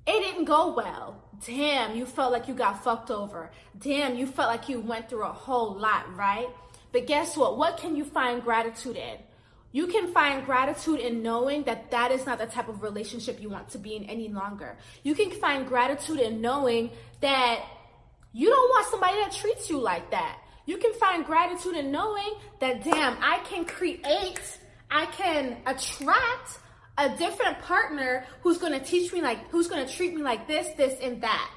it 0.06 0.20
didn't 0.20 0.46
go 0.46 0.74
well. 0.74 1.24
Damn, 1.46 1.96
you 1.96 2.06
felt 2.06 2.34
like 2.34 2.50
you 2.50 2.54
got 2.54 2.84
fucked 2.84 3.10
over. 3.10 3.52
Damn, 3.78 4.16
you 4.16 4.28
felt 4.28 4.50
like 4.50 4.68
you 4.68 4.82
went 4.82 5.08
through 5.08 5.24
a 5.24 5.32
whole 5.32 5.76
lot, 5.76 6.14
right? 6.18 6.50
But 6.92 7.08
guess 7.08 7.38
what? 7.38 7.58
What 7.58 7.78
can 7.78 7.96
you 7.96 8.04
find 8.04 8.44
gratitude 8.44 8.98
in? 8.98 9.18
You 9.72 9.88
can 9.88 10.12
find 10.12 10.46
gratitude 10.46 11.00
in 11.00 11.22
knowing 11.22 11.64
that 11.64 11.92
that 11.92 12.12
is 12.12 12.26
not 12.26 12.40
the 12.40 12.48
type 12.48 12.70
of 12.70 12.82
relationship 12.82 13.40
you 13.40 13.50
want 13.50 13.70
to 13.70 13.78
be 13.78 13.96
in 13.96 14.04
any 14.06 14.28
longer. 14.28 14.78
You 15.04 15.14
can 15.14 15.30
find 15.32 15.68
gratitude 15.68 16.20
in 16.20 16.42
knowing 16.42 16.90
that 17.22 17.64
you 18.34 18.50
don't 18.50 18.70
want 18.70 18.88
somebody 18.88 19.18
that 19.18 19.32
treats 19.32 19.70
you 19.70 19.80
like 19.80 20.10
that. 20.12 20.40
You 20.66 20.78
can 20.78 20.94
find 20.94 21.26
gratitude 21.26 21.76
in 21.76 21.92
knowing 21.92 22.34
that, 22.60 22.84
damn, 22.84 23.18
I 23.22 23.40
can 23.46 23.66
create, 23.66 24.58
I 24.90 25.06
can 25.08 25.58
attract 25.66 26.60
a 26.98 27.10
different 27.18 27.60
partner 27.60 28.26
who's 28.42 28.58
to 28.74 28.80
teach 28.80 29.14
me 29.14 29.22
like, 29.22 29.50
who's 29.50 29.68
to 29.88 29.94
treat 29.94 30.14
me 30.16 30.22
like 30.22 30.48
this, 30.48 30.68
this, 30.78 31.00
and 31.02 31.22
that. 31.22 31.52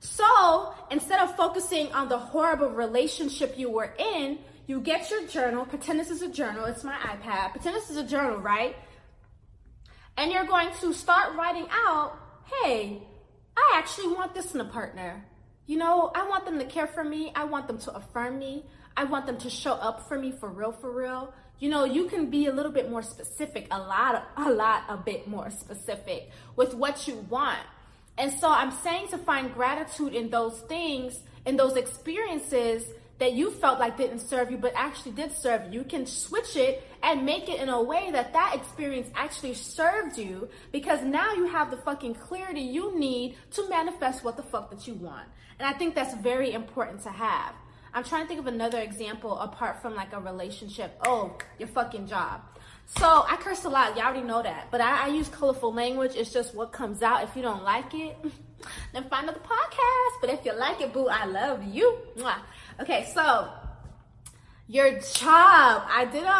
So 0.00 0.74
instead 0.90 1.20
of 1.20 1.36
focusing 1.36 1.92
on 1.92 2.08
the 2.08 2.18
horrible 2.18 2.70
relationship 2.70 3.56
you 3.56 3.70
were 3.70 3.94
in, 3.98 4.38
you 4.66 4.80
get 4.80 5.10
your 5.10 5.26
journal. 5.26 5.64
Pretend 5.64 5.98
this 5.98 6.10
is 6.10 6.22
a 6.22 6.28
journal. 6.28 6.64
It's 6.66 6.84
my 6.84 6.94
iPad. 6.94 7.52
Pretend 7.52 7.74
this 7.74 7.90
is 7.90 7.96
a 7.96 8.04
journal, 8.04 8.38
right? 8.38 8.76
And 10.16 10.30
you're 10.30 10.46
going 10.46 10.68
to 10.80 10.92
start 10.92 11.34
writing 11.36 11.66
out, 11.70 12.18
hey, 12.62 13.02
I 13.56 13.72
actually 13.74 14.08
want 14.08 14.34
this 14.34 14.54
in 14.54 14.60
a 14.60 14.64
partner. 14.64 15.24
You 15.66 15.78
know, 15.78 16.10
I 16.14 16.28
want 16.28 16.44
them 16.44 16.58
to 16.58 16.64
care 16.64 16.86
for 16.86 17.04
me. 17.04 17.32
I 17.34 17.44
want 17.44 17.66
them 17.66 17.78
to 17.78 17.94
affirm 17.94 18.38
me. 18.38 18.64
I 18.96 19.04
want 19.04 19.26
them 19.26 19.38
to 19.38 19.50
show 19.50 19.72
up 19.72 20.08
for 20.08 20.18
me 20.18 20.32
for 20.32 20.48
real, 20.48 20.72
for 20.72 20.90
real. 20.90 21.32
You 21.58 21.70
know, 21.70 21.84
you 21.84 22.08
can 22.08 22.28
be 22.28 22.46
a 22.46 22.52
little 22.52 22.72
bit 22.72 22.90
more 22.90 23.02
specific, 23.02 23.68
a 23.70 23.78
lot, 23.78 24.26
a 24.36 24.50
lot, 24.50 24.84
a 24.88 24.96
bit 24.96 25.28
more 25.28 25.50
specific 25.50 26.30
with 26.56 26.74
what 26.74 27.06
you 27.06 27.16
want. 27.30 27.60
And 28.18 28.32
so 28.32 28.50
I'm 28.50 28.72
saying 28.72 29.08
to 29.08 29.18
find 29.18 29.54
gratitude 29.54 30.14
in 30.14 30.28
those 30.28 30.60
things, 30.62 31.20
in 31.46 31.56
those 31.56 31.76
experiences 31.76 32.84
that 33.22 33.34
you 33.34 33.52
felt 33.52 33.78
like 33.78 33.96
didn't 33.96 34.18
serve 34.18 34.50
you, 34.50 34.58
but 34.58 34.72
actually 34.74 35.12
did 35.12 35.30
serve 35.30 35.66
you. 35.66 35.78
You 35.78 35.84
can 35.84 36.06
switch 36.06 36.56
it 36.56 36.82
and 37.04 37.24
make 37.24 37.48
it 37.48 37.60
in 37.60 37.68
a 37.68 37.80
way 37.80 38.10
that 38.10 38.32
that 38.32 38.56
experience 38.56 39.08
actually 39.14 39.54
served 39.54 40.18
you 40.18 40.48
because 40.72 41.04
now 41.04 41.32
you 41.32 41.46
have 41.46 41.70
the 41.70 41.76
fucking 41.76 42.16
clarity 42.16 42.62
you 42.62 42.98
need 42.98 43.36
to 43.52 43.68
manifest 43.68 44.24
what 44.24 44.36
the 44.36 44.42
fuck 44.42 44.72
that 44.72 44.88
you 44.88 44.94
want. 44.94 45.28
And 45.60 45.68
I 45.68 45.72
think 45.72 45.94
that's 45.94 46.14
very 46.16 46.52
important 46.52 47.04
to 47.04 47.10
have. 47.10 47.54
I'm 47.94 48.02
trying 48.02 48.22
to 48.22 48.26
think 48.28 48.40
of 48.40 48.48
another 48.48 48.80
example 48.80 49.38
apart 49.38 49.80
from 49.80 49.94
like 49.94 50.12
a 50.12 50.18
relationship. 50.18 50.98
Oh, 51.06 51.38
your 51.60 51.68
fucking 51.68 52.08
job. 52.08 52.40
So 52.86 53.06
I 53.06 53.36
curse 53.36 53.64
a 53.64 53.68
lot. 53.68 53.96
Y'all 53.96 54.06
already 54.06 54.26
know 54.26 54.42
that. 54.42 54.66
But 54.72 54.80
I, 54.80 55.04
I 55.04 55.06
use 55.08 55.28
colorful 55.28 55.72
language. 55.72 56.16
It's 56.16 56.32
just 56.32 56.56
what 56.56 56.72
comes 56.72 57.02
out. 57.02 57.22
If 57.22 57.36
you 57.36 57.42
don't 57.42 57.62
like 57.62 57.94
it, 57.94 58.16
then 58.92 59.08
find 59.08 59.28
another 59.28 59.44
podcast. 59.44 60.20
But 60.20 60.30
if 60.30 60.44
you 60.44 60.54
like 60.54 60.80
it, 60.80 60.92
boo, 60.92 61.06
I 61.06 61.26
love 61.26 61.62
you. 61.64 61.98
Mwah. 62.16 62.40
Okay, 62.82 63.08
so 63.14 63.48
your 64.66 64.90
job. 64.98 65.84
I 65.86 66.04
did 66.10 66.24
a, 66.24 66.28
a, 66.28 66.34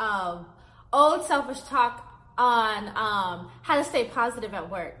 a 0.00 0.46
old 0.94 1.26
selfish 1.26 1.60
talk 1.60 2.10
on 2.38 2.88
um, 2.96 3.50
how 3.60 3.76
to 3.76 3.84
stay 3.84 4.06
positive 4.06 4.54
at 4.54 4.70
work. 4.70 4.96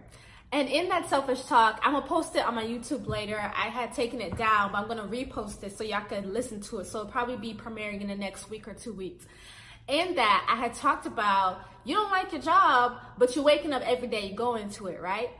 And 0.52 0.68
in 0.68 0.90
that 0.90 1.08
selfish 1.08 1.42
talk, 1.44 1.80
I'm 1.82 1.94
gonna 1.94 2.06
post 2.06 2.36
it 2.36 2.44
on 2.44 2.54
my 2.54 2.64
YouTube 2.64 3.06
later. 3.06 3.38
I 3.38 3.68
had 3.70 3.94
taken 3.94 4.20
it 4.20 4.36
down, 4.36 4.72
but 4.72 4.78
I'm 4.78 4.86
gonna 4.86 5.08
repost 5.08 5.64
it 5.64 5.74
so 5.74 5.84
y'all 5.84 6.04
can 6.04 6.34
listen 6.34 6.60
to 6.60 6.80
it. 6.80 6.86
So 6.86 7.00
it'll 7.00 7.10
probably 7.10 7.38
be 7.38 7.54
premiering 7.54 8.02
in 8.02 8.08
the 8.08 8.14
next 8.14 8.50
week 8.50 8.68
or 8.68 8.74
two 8.74 8.92
weeks. 8.92 9.24
In 9.88 10.16
that, 10.16 10.46
I 10.50 10.56
had 10.56 10.74
talked 10.74 11.06
about 11.06 11.62
you 11.84 11.94
don't 11.94 12.10
like 12.10 12.30
your 12.30 12.42
job, 12.42 12.98
but 13.16 13.34
you're 13.34 13.44
waking 13.44 13.72
up 13.72 13.80
every 13.86 14.08
day, 14.08 14.28
you 14.28 14.36
go 14.36 14.56
into 14.56 14.88
it, 14.88 15.00
right? 15.00 15.30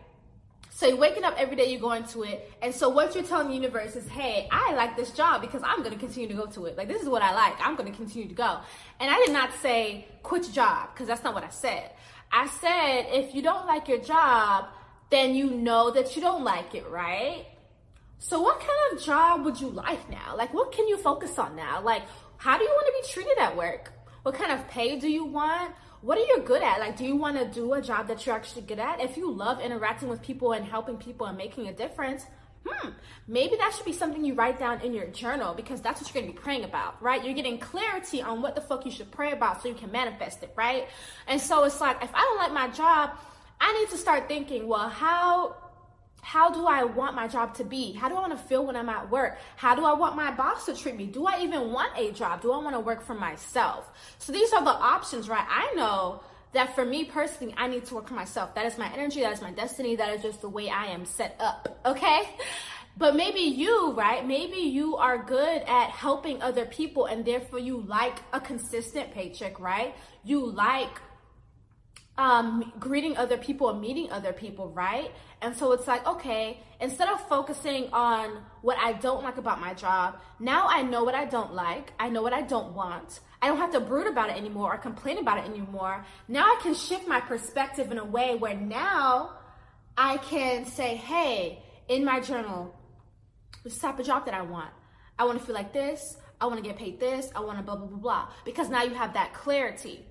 So 0.70 0.88
you're 0.88 0.96
waking 0.96 1.24
up 1.24 1.34
every 1.38 1.56
day, 1.56 1.70
you're 1.70 1.80
going 1.80 2.04
to 2.04 2.24
it. 2.24 2.52
And 2.60 2.74
so 2.74 2.88
what 2.88 3.14
you're 3.14 3.24
telling 3.24 3.48
the 3.48 3.54
universe 3.54 3.94
is, 3.94 4.08
hey, 4.08 4.48
I 4.50 4.74
like 4.74 4.96
this 4.96 5.12
job 5.12 5.40
because 5.40 5.62
I'm 5.64 5.78
going 5.78 5.92
to 5.92 5.98
continue 5.98 6.28
to 6.28 6.34
go 6.34 6.46
to 6.46 6.66
it. 6.66 6.76
Like, 6.76 6.88
this 6.88 7.00
is 7.00 7.08
what 7.08 7.22
I 7.22 7.32
like. 7.32 7.54
I'm 7.60 7.76
going 7.76 7.90
to 7.90 7.96
continue 7.96 8.28
to 8.28 8.34
go. 8.34 8.58
And 8.98 9.10
I 9.10 9.16
did 9.24 9.32
not 9.32 9.50
say 9.62 10.08
quit 10.22 10.42
your 10.44 10.52
job 10.52 10.90
because 10.92 11.06
that's 11.06 11.22
not 11.22 11.32
what 11.32 11.44
I 11.44 11.50
said. 11.50 11.92
I 12.32 12.48
said, 12.48 13.06
if 13.10 13.34
you 13.34 13.42
don't 13.42 13.66
like 13.66 13.86
your 13.86 13.98
job, 13.98 14.66
then 15.10 15.34
you 15.34 15.50
know 15.50 15.92
that 15.92 16.16
you 16.16 16.22
don't 16.22 16.42
like 16.42 16.74
it, 16.74 16.88
right? 16.90 17.46
So 18.18 18.40
what 18.40 18.58
kind 18.58 18.70
of 18.92 19.04
job 19.04 19.44
would 19.44 19.60
you 19.60 19.68
like 19.68 20.10
now? 20.10 20.34
Like, 20.36 20.52
what 20.52 20.72
can 20.72 20.88
you 20.88 20.96
focus 20.96 21.38
on 21.38 21.54
now? 21.54 21.82
Like, 21.82 22.02
how 22.36 22.58
do 22.58 22.64
you 22.64 22.70
want 22.70 22.86
to 22.86 23.02
be 23.02 23.12
treated 23.12 23.38
at 23.38 23.56
work? 23.56 23.92
What 24.22 24.34
kind 24.34 24.50
of 24.50 24.66
pay 24.68 24.98
do 24.98 25.08
you 25.08 25.24
want? 25.24 25.72
What 26.04 26.18
are 26.18 26.20
you 26.20 26.42
good 26.44 26.62
at? 26.62 26.80
Like, 26.80 26.98
do 26.98 27.04
you 27.06 27.16
want 27.16 27.38
to 27.38 27.46
do 27.46 27.72
a 27.72 27.80
job 27.80 28.08
that 28.08 28.26
you're 28.26 28.34
actually 28.34 28.62
good 28.62 28.78
at? 28.78 29.00
If 29.00 29.16
you 29.16 29.30
love 29.30 29.58
interacting 29.58 30.10
with 30.10 30.20
people 30.20 30.52
and 30.52 30.62
helping 30.62 30.98
people 30.98 31.26
and 31.26 31.38
making 31.38 31.68
a 31.68 31.72
difference, 31.72 32.26
hmm, 32.66 32.90
maybe 33.26 33.56
that 33.56 33.72
should 33.74 33.86
be 33.86 33.92
something 33.94 34.22
you 34.22 34.34
write 34.34 34.58
down 34.58 34.82
in 34.82 34.92
your 34.92 35.06
journal 35.06 35.54
because 35.54 35.80
that's 35.80 36.02
what 36.02 36.12
you're 36.12 36.22
going 36.22 36.30
to 36.30 36.38
be 36.38 36.44
praying 36.44 36.64
about, 36.64 37.02
right? 37.02 37.24
You're 37.24 37.32
getting 37.32 37.58
clarity 37.58 38.20
on 38.20 38.42
what 38.42 38.54
the 38.54 38.60
fuck 38.60 38.84
you 38.84 38.90
should 38.90 39.10
pray 39.12 39.32
about 39.32 39.62
so 39.62 39.68
you 39.68 39.74
can 39.74 39.90
manifest 39.90 40.42
it, 40.42 40.52
right? 40.56 40.88
And 41.26 41.40
so 41.40 41.64
it's 41.64 41.80
like, 41.80 42.02
if 42.04 42.10
I 42.12 42.20
don't 42.20 42.36
like 42.36 42.52
my 42.52 42.68
job, 42.68 43.16
I 43.58 43.72
need 43.72 43.88
to 43.88 43.96
start 43.96 44.28
thinking, 44.28 44.68
well, 44.68 44.90
how 44.90 45.56
how 46.24 46.50
do 46.50 46.66
I 46.66 46.84
want 46.84 47.14
my 47.14 47.28
job 47.28 47.54
to 47.56 47.64
be? 47.64 47.92
How 47.92 48.08
do 48.08 48.16
I 48.16 48.20
want 48.20 48.32
to 48.32 48.44
feel 48.48 48.64
when 48.64 48.76
I'm 48.76 48.88
at 48.88 49.10
work? 49.10 49.36
How 49.56 49.74
do 49.74 49.84
I 49.84 49.92
want 49.92 50.16
my 50.16 50.30
boss 50.30 50.64
to 50.66 50.74
treat 50.74 50.96
me? 50.96 51.06
Do 51.06 51.26
I 51.26 51.42
even 51.42 51.70
want 51.70 51.92
a 51.98 52.12
job? 52.12 52.40
Do 52.40 52.50
I 52.52 52.56
want 52.56 52.74
to 52.74 52.80
work 52.80 53.02
for 53.02 53.14
myself? 53.14 53.90
So 54.18 54.32
these 54.32 54.50
are 54.54 54.64
the 54.64 54.70
options, 54.70 55.28
right? 55.28 55.46
I 55.46 55.74
know 55.74 56.22
that 56.52 56.74
for 56.74 56.84
me 56.84 57.04
personally, 57.04 57.54
I 57.58 57.68
need 57.68 57.84
to 57.86 57.94
work 57.94 58.08
for 58.08 58.14
myself. 58.14 58.54
That 58.54 58.64
is 58.64 58.78
my 58.78 58.90
energy, 58.94 59.20
that 59.20 59.34
is 59.34 59.42
my 59.42 59.50
destiny, 59.50 59.96
that 59.96 60.14
is 60.14 60.22
just 60.22 60.40
the 60.40 60.48
way 60.48 60.70
I 60.70 60.86
am 60.86 61.04
set 61.04 61.36
up, 61.40 61.78
okay? 61.84 62.22
But 62.96 63.16
maybe 63.16 63.40
you, 63.40 63.92
right? 63.92 64.26
Maybe 64.26 64.60
you 64.60 64.96
are 64.96 65.18
good 65.18 65.62
at 65.62 65.90
helping 65.90 66.40
other 66.40 66.64
people 66.64 67.06
and 67.06 67.24
therefore 67.24 67.58
you 67.58 67.84
like 67.86 68.20
a 68.32 68.40
consistent 68.40 69.12
paycheck, 69.12 69.60
right? 69.60 69.94
You 70.22 70.46
like 70.46 71.00
um, 72.16 72.72
greeting 72.78 73.16
other 73.16 73.36
people 73.36 73.70
and 73.70 73.80
meeting 73.80 74.10
other 74.10 74.32
people, 74.32 74.70
right? 74.70 75.10
And 75.42 75.56
so 75.56 75.72
it's 75.72 75.86
like, 75.86 76.06
okay, 76.06 76.60
instead 76.80 77.08
of 77.08 77.20
focusing 77.28 77.88
on 77.92 78.38
what 78.62 78.78
I 78.78 78.92
don't 78.92 79.24
like 79.24 79.36
about 79.36 79.60
my 79.60 79.74
job, 79.74 80.18
now 80.38 80.66
I 80.68 80.82
know 80.82 81.02
what 81.02 81.14
I 81.14 81.24
don't 81.24 81.54
like. 81.54 81.92
I 81.98 82.08
know 82.08 82.22
what 82.22 82.32
I 82.32 82.42
don't 82.42 82.72
want. 82.74 83.20
I 83.42 83.48
don't 83.48 83.58
have 83.58 83.72
to 83.72 83.80
brood 83.80 84.06
about 84.06 84.30
it 84.30 84.36
anymore 84.36 84.74
or 84.74 84.78
complain 84.78 85.18
about 85.18 85.38
it 85.38 85.44
anymore. 85.44 86.04
Now 86.28 86.44
I 86.44 86.58
can 86.62 86.74
shift 86.74 87.08
my 87.08 87.20
perspective 87.20 87.90
in 87.90 87.98
a 87.98 88.04
way 88.04 88.36
where 88.36 88.54
now 88.54 89.38
I 89.98 90.18
can 90.18 90.66
say, 90.66 90.96
hey, 90.96 91.62
in 91.88 92.04
my 92.04 92.20
journal, 92.20 92.74
this 93.64 93.78
type 93.78 93.98
of 93.98 94.06
job 94.06 94.24
that 94.26 94.34
I 94.34 94.42
want. 94.42 94.70
I 95.18 95.24
want 95.24 95.38
to 95.40 95.44
feel 95.44 95.54
like 95.54 95.72
this. 95.72 96.16
I 96.40 96.46
want 96.46 96.62
to 96.62 96.68
get 96.68 96.78
paid 96.78 97.00
this. 97.00 97.30
I 97.34 97.40
want 97.40 97.58
to 97.58 97.64
blah, 97.64 97.76
blah, 97.76 97.86
blah, 97.86 97.98
blah. 97.98 98.28
Because 98.44 98.68
now 98.68 98.82
you 98.82 98.94
have 98.94 99.14
that 99.14 99.34
clarity. 99.34 100.06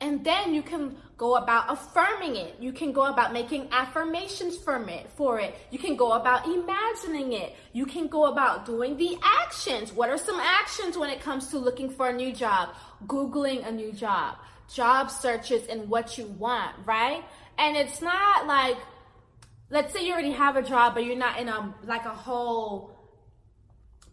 And 0.00 0.24
then 0.24 0.54
you 0.54 0.62
can 0.62 0.96
go 1.16 1.36
about 1.36 1.72
affirming 1.72 2.36
it. 2.36 2.56
You 2.60 2.72
can 2.72 2.92
go 2.92 3.06
about 3.06 3.32
making 3.32 3.68
affirmations 3.70 4.56
from 4.56 4.88
it, 4.88 5.08
for 5.16 5.38
it. 5.38 5.54
You 5.70 5.78
can 5.78 5.96
go 5.96 6.12
about 6.12 6.46
imagining 6.46 7.32
it. 7.32 7.54
You 7.72 7.86
can 7.86 8.08
go 8.08 8.26
about 8.26 8.66
doing 8.66 8.96
the 8.96 9.16
actions. 9.22 9.92
What 9.92 10.10
are 10.10 10.18
some 10.18 10.40
actions 10.40 10.98
when 10.98 11.10
it 11.10 11.20
comes 11.20 11.48
to 11.48 11.58
looking 11.58 11.88
for 11.88 12.08
a 12.08 12.12
new 12.12 12.32
job? 12.32 12.70
Googling 13.06 13.66
a 13.66 13.70
new 13.70 13.92
job, 13.92 14.36
job 14.72 15.10
searches 15.10 15.66
and 15.68 15.88
what 15.88 16.18
you 16.18 16.26
want, 16.26 16.74
right? 16.84 17.24
And 17.56 17.76
it's 17.76 18.02
not 18.02 18.46
like, 18.46 18.76
let's 19.70 19.92
say 19.92 20.04
you 20.04 20.12
already 20.12 20.32
have 20.32 20.56
a 20.56 20.62
job, 20.62 20.94
but 20.94 21.04
you're 21.04 21.16
not 21.16 21.38
in 21.38 21.48
a, 21.48 21.74
like 21.84 22.04
a 22.04 22.10
whole, 22.10 22.93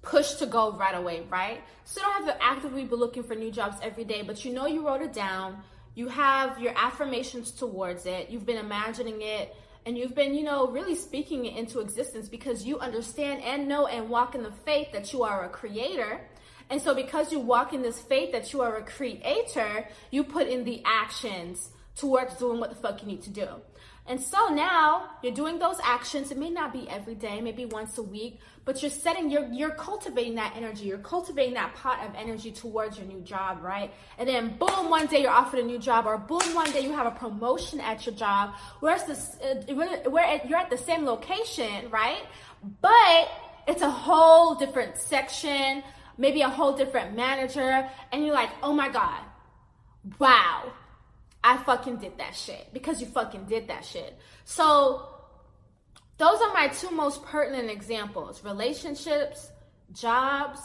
push 0.02 0.34
to 0.36 0.46
go 0.46 0.72
right 0.74 0.96
away, 0.96 1.24
right? 1.30 1.62
So 1.86 2.02
you 2.02 2.08
don't 2.08 2.26
have 2.26 2.38
to 2.38 2.44
actively 2.44 2.86
be 2.86 2.96
looking 2.96 3.24
for 3.24 3.36
new 3.36 3.52
jobs 3.52 3.78
every 3.82 4.04
day, 4.04 4.24
but 4.24 4.44
you 4.44 4.54
know 4.54 4.66
you 4.66 4.86
wrote 4.86 5.02
it 5.02 5.14
down. 5.14 5.64
You 5.94 6.08
have 6.08 6.60
your 6.60 6.74
affirmations 6.76 7.52
towards 7.52 8.06
it. 8.06 8.30
You've 8.30 8.46
been 8.46 8.58
imagining 8.58 9.22
it 9.22 9.56
and 9.86 9.98
you've 9.98 10.16
been, 10.16 10.34
you 10.34 10.44
know, 10.44 10.68
really 10.68 10.96
speaking 10.96 11.46
it 11.46 11.58
into 11.58 11.80
existence 11.80 12.30
because 12.30 12.66
you 12.66 12.80
understand 12.80 13.44
and 13.44 13.68
know 13.68 13.88
and 13.88 14.10
walk 14.10 14.36
in 14.36 14.44
the 14.44 14.52
faith 14.66 14.92
that 14.94 15.12
you 15.12 15.24
are 15.24 15.46
a 15.46 15.50
creator. 15.50 16.22
And 16.70 16.82
so 16.82 16.94
because 16.96 17.32
you 17.32 17.40
walk 17.40 17.74
in 17.74 17.82
this 17.82 18.00
faith 18.00 18.32
that 18.32 18.54
you 18.54 18.62
are 18.62 18.78
a 18.78 18.84
creator, 18.84 19.88
you 20.12 20.24
put 20.24 20.48
in 20.48 20.64
the 20.64 20.82
actions 20.86 21.72
towards 21.96 22.36
doing 22.36 22.60
what 22.60 22.70
the 22.70 22.76
fuck 22.76 23.02
you 23.02 23.08
need 23.08 23.24
to 23.24 23.30
do. 23.30 23.48
And 24.08 24.20
so 24.20 24.48
now 24.48 25.12
you're 25.22 25.34
doing 25.34 25.60
those 25.60 25.78
actions. 25.84 26.32
It 26.32 26.38
may 26.38 26.50
not 26.50 26.74
be 26.74 26.90
every 26.90 27.14
day, 27.14 27.40
maybe 27.40 27.66
once 27.66 27.98
a 27.98 28.02
week, 28.04 28.40
but 28.66 28.82
you're 28.82 28.92
setting, 28.92 29.30
you're, 29.30 29.48
you're 29.48 29.72
cultivating 29.72 30.36
that 30.36 30.54
energy. 30.56 30.86
You're 30.86 30.98
cultivating 30.98 31.54
that 31.54 31.76
pot 31.76 32.04
of 32.06 32.16
energy 32.16 32.52
towards 32.52 32.98
your 32.98 33.06
new 33.06 33.22
job, 33.22 33.62
right? 33.62 33.94
And 34.18 34.28
then 34.28 34.58
boom, 34.58 34.90
one 34.90 35.06
day 35.06 35.22
you're 35.22 35.32
offered 35.32 35.60
a 35.60 35.64
new 35.64 35.78
job 35.78 36.08
or 36.08 36.18
boom, 36.18 36.42
one 36.54 36.72
day 36.72 36.82
you 36.82 36.94
have 36.94 37.06
a 37.06 37.12
promotion 37.12 37.80
at 37.80 38.06
your 38.06 38.16
job. 38.16 38.56
Whereas 38.80 39.06
this, 39.06 39.38
uh, 39.42 40.10
where 40.10 40.42
you're 40.48 40.60
at 40.60 40.70
the 40.70 40.78
same 40.78 41.06
location, 41.06 41.90
right? 41.92 42.24
But 42.82 43.30
it's 43.68 43.84
a 43.84 43.90
whole 43.90 44.56
different 44.56 44.98
section, 44.98 45.84
maybe 46.18 46.42
a 46.42 46.50
whole 46.50 46.76
different 46.76 47.16
manager. 47.16 47.88
And 48.12 48.26
you're 48.26 48.36
like, 48.36 48.50
oh 48.64 48.74
my 48.74 48.90
God, 48.90 49.22
wow 50.18 50.74
I 51.44 51.58
fucking 51.58 51.98
did 51.98 52.18
that 52.20 52.36
shit 52.36 52.68
because 52.74 53.02
you 53.02 53.08
fucking 53.08 53.46
did 53.46 53.68
that 53.70 53.84
shit. 53.84 54.18
So 54.46 55.08
those 56.18 56.40
are 56.42 56.54
my 56.54 56.68
two 56.68 56.92
most 56.92 57.24
pertinent 57.26 57.70
examples 57.70 58.44
relationships, 58.44 59.50
jobs. 59.92 60.60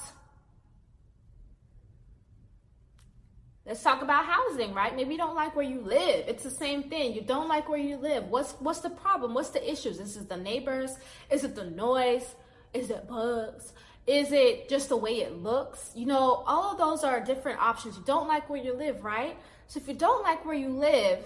Let's 3.65 3.83
talk 3.83 4.01
about 4.01 4.27
housing, 4.27 4.75
right? 4.75 4.95
Maybe 4.95 5.13
you 5.13 5.19
don't 5.19 5.35
like 5.35 5.57
where 5.57 5.65
you 5.65 5.81
live. 5.81 6.29
It's 6.29 6.45
the 6.45 6.51
same 6.51 6.85
thing. 6.85 7.15
You 7.15 7.23
don't 7.23 7.49
like 7.49 7.69
where 7.69 7.79
you 7.79 7.97
live. 7.97 8.29
What's 8.29 8.53
what's 8.61 8.81
the 8.81 8.91
problem? 8.91 9.35
What's 9.35 9.49
the 9.51 9.69
issues? 9.69 9.99
Is 9.99 10.17
it 10.17 10.29
the 10.29 10.37
neighbors? 10.37 10.93
Is 11.31 11.43
it 11.43 11.57
the 11.57 11.65
noise? 11.65 12.35
Is 12.73 12.91
it 12.91 13.09
bugs? 13.09 13.73
Is 14.07 14.31
it 14.31 14.69
just 14.69 14.89
the 14.89 14.97
way 14.97 15.23
it 15.23 15.43
looks? 15.43 15.91
You 15.97 16.07
know, 16.07 16.45
all 16.47 16.73
of 16.73 16.79
those 16.79 17.03
are 17.03 17.19
different 17.21 17.61
options. 17.61 17.97
You 17.97 18.05
don't 18.05 18.29
like 18.29 18.49
where 18.49 18.63
you 18.63 18.73
live, 18.73 19.03
right? 19.03 19.37
So 19.67 19.81
if 19.81 19.89
you 19.89 19.95
don't 19.95 20.23
like 20.23 20.45
where 20.45 20.55
you 20.55 20.69
live, 20.69 21.19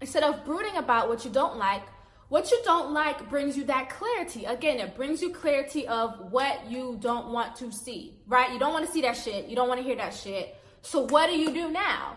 instead 0.00 0.22
of 0.22 0.44
brooding 0.44 0.76
about 0.76 1.08
what 1.08 1.24
you 1.24 1.30
don't 1.30 1.56
like, 1.56 1.82
what 2.28 2.50
you 2.50 2.60
don't 2.64 2.92
like 2.92 3.28
brings 3.28 3.56
you 3.56 3.64
that 3.64 3.90
clarity. 3.90 4.44
Again, 4.44 4.78
it 4.78 4.94
brings 4.94 5.20
you 5.20 5.30
clarity 5.32 5.88
of 5.88 6.30
what 6.30 6.70
you 6.70 6.96
don't 7.00 7.32
want 7.32 7.56
to 7.56 7.72
see, 7.72 8.14
right? 8.28 8.52
You 8.52 8.58
don't 8.58 8.72
want 8.72 8.86
to 8.86 8.92
see 8.92 9.00
that 9.02 9.16
shit. 9.16 9.46
You 9.46 9.56
don't 9.56 9.68
want 9.68 9.80
to 9.80 9.84
hear 9.84 9.96
that 9.96 10.14
shit. 10.14 10.56
So 10.82 11.06
what 11.06 11.28
do 11.28 11.36
you 11.36 11.52
do 11.52 11.70
now? 11.70 12.16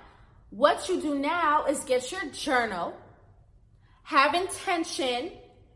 What 0.51 0.87
you 0.87 1.01
do 1.01 1.15
now 1.15 1.65
is 1.65 1.79
get 1.79 2.11
your 2.11 2.25
journal, 2.31 2.95
have 4.03 4.35
intention 4.35 5.31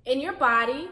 in 0.06 0.20
your 0.20 0.34
body. 0.34 0.88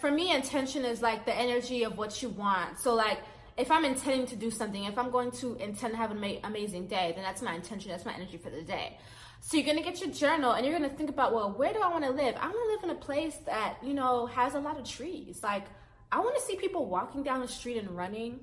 For 0.00 0.12
me, 0.12 0.32
intention 0.32 0.84
is 0.84 1.02
like 1.02 1.26
the 1.26 1.34
energy 1.34 1.82
of 1.82 1.98
what 1.98 2.22
you 2.22 2.28
want. 2.28 2.78
So 2.78 2.94
like 2.94 3.18
if 3.56 3.70
I'm 3.70 3.84
intending 3.84 4.26
to 4.28 4.36
do 4.36 4.50
something, 4.50 4.84
if 4.84 4.98
I'm 4.98 5.10
going 5.10 5.30
to 5.32 5.54
intend 5.56 5.92
to 5.92 5.96
have 5.96 6.10
an 6.10 6.40
amazing 6.44 6.86
day, 6.86 7.12
then 7.14 7.22
that's 7.22 7.42
my 7.42 7.54
intention, 7.54 7.90
that's 7.90 8.04
my 8.04 8.14
energy 8.14 8.38
for 8.38 8.50
the 8.50 8.62
day. 8.62 8.98
So 9.40 9.56
you're 9.56 9.66
gonna 9.66 9.82
get 9.82 10.00
your 10.00 10.10
journal 10.10 10.52
and 10.52 10.64
you're 10.64 10.78
gonna 10.78 10.88
think 10.88 11.10
about, 11.10 11.34
well, 11.34 11.50
where 11.50 11.72
do 11.72 11.80
I 11.80 11.88
wanna 11.88 12.10
live? 12.10 12.36
I 12.36 12.46
wanna 12.46 12.72
live 12.74 12.84
in 12.84 12.90
a 12.90 12.94
place 12.94 13.36
that, 13.46 13.76
you 13.82 13.92
know, 13.92 14.26
has 14.26 14.54
a 14.54 14.60
lot 14.60 14.78
of 14.78 14.88
trees. 14.88 15.42
Like, 15.42 15.66
I 16.12 16.20
wanna 16.20 16.40
see 16.40 16.56
people 16.56 16.86
walking 16.86 17.24
down 17.24 17.40
the 17.40 17.48
street 17.48 17.78
and 17.78 17.90
running. 17.90 18.40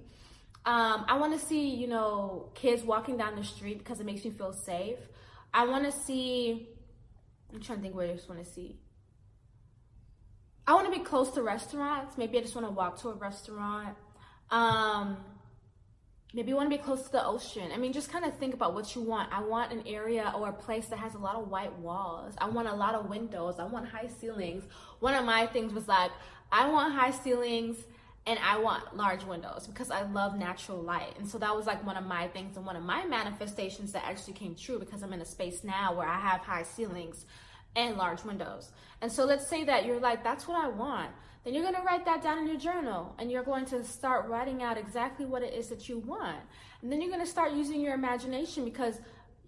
Um, 0.65 1.05
I 1.07 1.17
wanna 1.17 1.39
see, 1.39 1.69
you 1.69 1.87
know, 1.87 2.51
kids 2.53 2.83
walking 2.83 3.15
down 3.15 3.37
the 3.37 3.45
street 3.45 3.77
because 3.77 4.01
it 4.01 4.05
makes 4.05 4.25
me 4.25 4.31
feel 4.31 4.51
safe. 4.51 4.99
I 5.53 5.65
wanna 5.65 5.91
see, 5.91 6.67
I'm 7.53 7.61
trying 7.61 7.77
to 7.77 7.81
think 7.83 7.95
where 7.95 8.11
I 8.11 8.15
just 8.15 8.27
wanna 8.27 8.43
see. 8.43 8.77
I 10.67 10.73
wanna 10.73 10.91
be 10.91 10.99
close 10.99 11.31
to 11.31 11.41
restaurants. 11.41 12.17
Maybe 12.17 12.37
I 12.37 12.41
just 12.41 12.55
wanna 12.55 12.71
walk 12.71 12.99
to 13.01 13.09
a 13.09 13.13
restaurant. 13.13 13.95
Um, 14.51 15.17
maybe 16.33 16.49
you 16.49 16.55
want 16.55 16.69
to 16.71 16.77
be 16.77 16.81
close 16.81 17.03
to 17.03 17.11
the 17.11 17.25
ocean. 17.25 17.71
I 17.73 17.77
mean, 17.77 17.93
just 17.93 18.11
kind 18.11 18.25
of 18.25 18.37
think 18.37 18.53
about 18.53 18.73
what 18.73 18.95
you 18.95 19.01
want. 19.01 19.31
I 19.31 19.41
want 19.41 19.71
an 19.71 19.83
area 19.85 20.31
or 20.35 20.49
a 20.49 20.53
place 20.53 20.87
that 20.87 20.99
has 20.99 21.15
a 21.15 21.17
lot 21.17 21.35
of 21.35 21.49
white 21.49 21.73
walls. 21.79 22.35
I 22.37 22.49
want 22.49 22.67
a 22.67 22.73
lot 22.73 22.95
of 22.95 23.09
windows. 23.09 23.55
I 23.59 23.65
want 23.65 23.87
high 23.87 24.07
ceilings. 24.19 24.63
One 24.99 25.13
of 25.13 25.25
my 25.25 25.47
things 25.47 25.73
was 25.73 25.87
like, 25.87 26.11
I 26.51 26.69
want 26.69 26.93
high 26.93 27.11
ceilings 27.11 27.77
and 28.25 28.37
I 28.39 28.59
want 28.59 28.95
large 28.95 29.23
windows 29.23 29.65
because 29.65 29.89
I 29.89 30.03
love 30.03 30.37
natural 30.37 30.81
light. 30.81 31.17
And 31.17 31.27
so 31.27 31.37
that 31.39 31.55
was 31.55 31.65
like 31.65 31.83
one 31.85 31.97
of 31.97 32.05
my 32.05 32.27
things 32.27 32.57
and 32.57 32.65
one 32.65 32.75
of 32.75 32.83
my 32.83 33.05
manifestations 33.05 33.91
that 33.93 34.03
actually 34.05 34.33
came 34.33 34.55
true 34.55 34.77
because 34.77 35.01
I'm 35.01 35.13
in 35.13 35.21
a 35.21 35.25
space 35.25 35.63
now 35.63 35.93
where 35.95 36.07
I 36.07 36.19
have 36.19 36.41
high 36.41 36.63
ceilings 36.63 37.25
and 37.75 37.97
large 37.97 38.23
windows. 38.23 38.71
And 39.01 39.11
so 39.11 39.25
let's 39.25 39.47
say 39.47 39.63
that 39.63 39.85
you're 39.85 39.99
like, 39.99 40.23
that's 40.23 40.47
what 40.47 40.63
I 40.63 40.67
want 40.67 41.09
then 41.43 41.53
you're 41.53 41.63
going 41.63 41.75
to 41.75 41.81
write 41.81 42.05
that 42.05 42.21
down 42.21 42.37
in 42.37 42.47
your 42.47 42.57
journal 42.57 43.15
and 43.17 43.31
you're 43.31 43.43
going 43.43 43.65
to 43.65 43.83
start 43.83 44.27
writing 44.27 44.61
out 44.61 44.77
exactly 44.77 45.25
what 45.25 45.41
it 45.41 45.53
is 45.53 45.67
that 45.67 45.87
you 45.87 45.99
want. 45.99 46.39
And 46.81 46.91
then 46.91 47.01
you're 47.01 47.11
going 47.11 47.23
to 47.23 47.29
start 47.29 47.53
using 47.53 47.81
your 47.81 47.93
imagination 47.93 48.65
because 48.65 48.99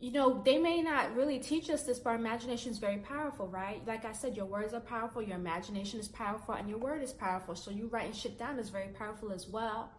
you 0.01 0.11
know, 0.11 0.41
they 0.43 0.57
may 0.57 0.81
not 0.81 1.15
really 1.15 1.37
teach 1.37 1.69
us 1.69 1.83
this, 1.83 1.99
but 1.99 2.09
our 2.09 2.15
imagination 2.15 2.71
is 2.71 2.79
very 2.79 2.97
powerful, 2.97 3.47
right? 3.47 3.85
Like 3.85 4.03
I 4.03 4.13
said, 4.13 4.35
your 4.35 4.47
words 4.47 4.73
are 4.73 4.79
powerful, 4.79 5.21
your 5.21 5.37
imagination 5.37 5.99
is 5.99 6.07
powerful, 6.07 6.55
and 6.55 6.67
your 6.67 6.79
word 6.79 7.03
is 7.03 7.13
powerful. 7.13 7.55
So 7.55 7.69
you 7.69 7.87
writing 7.87 8.11
shit 8.11 8.39
down 8.39 8.57
is 8.57 8.69
very 8.69 8.87
powerful 8.87 9.31
as 9.31 9.47
well. 9.47 9.91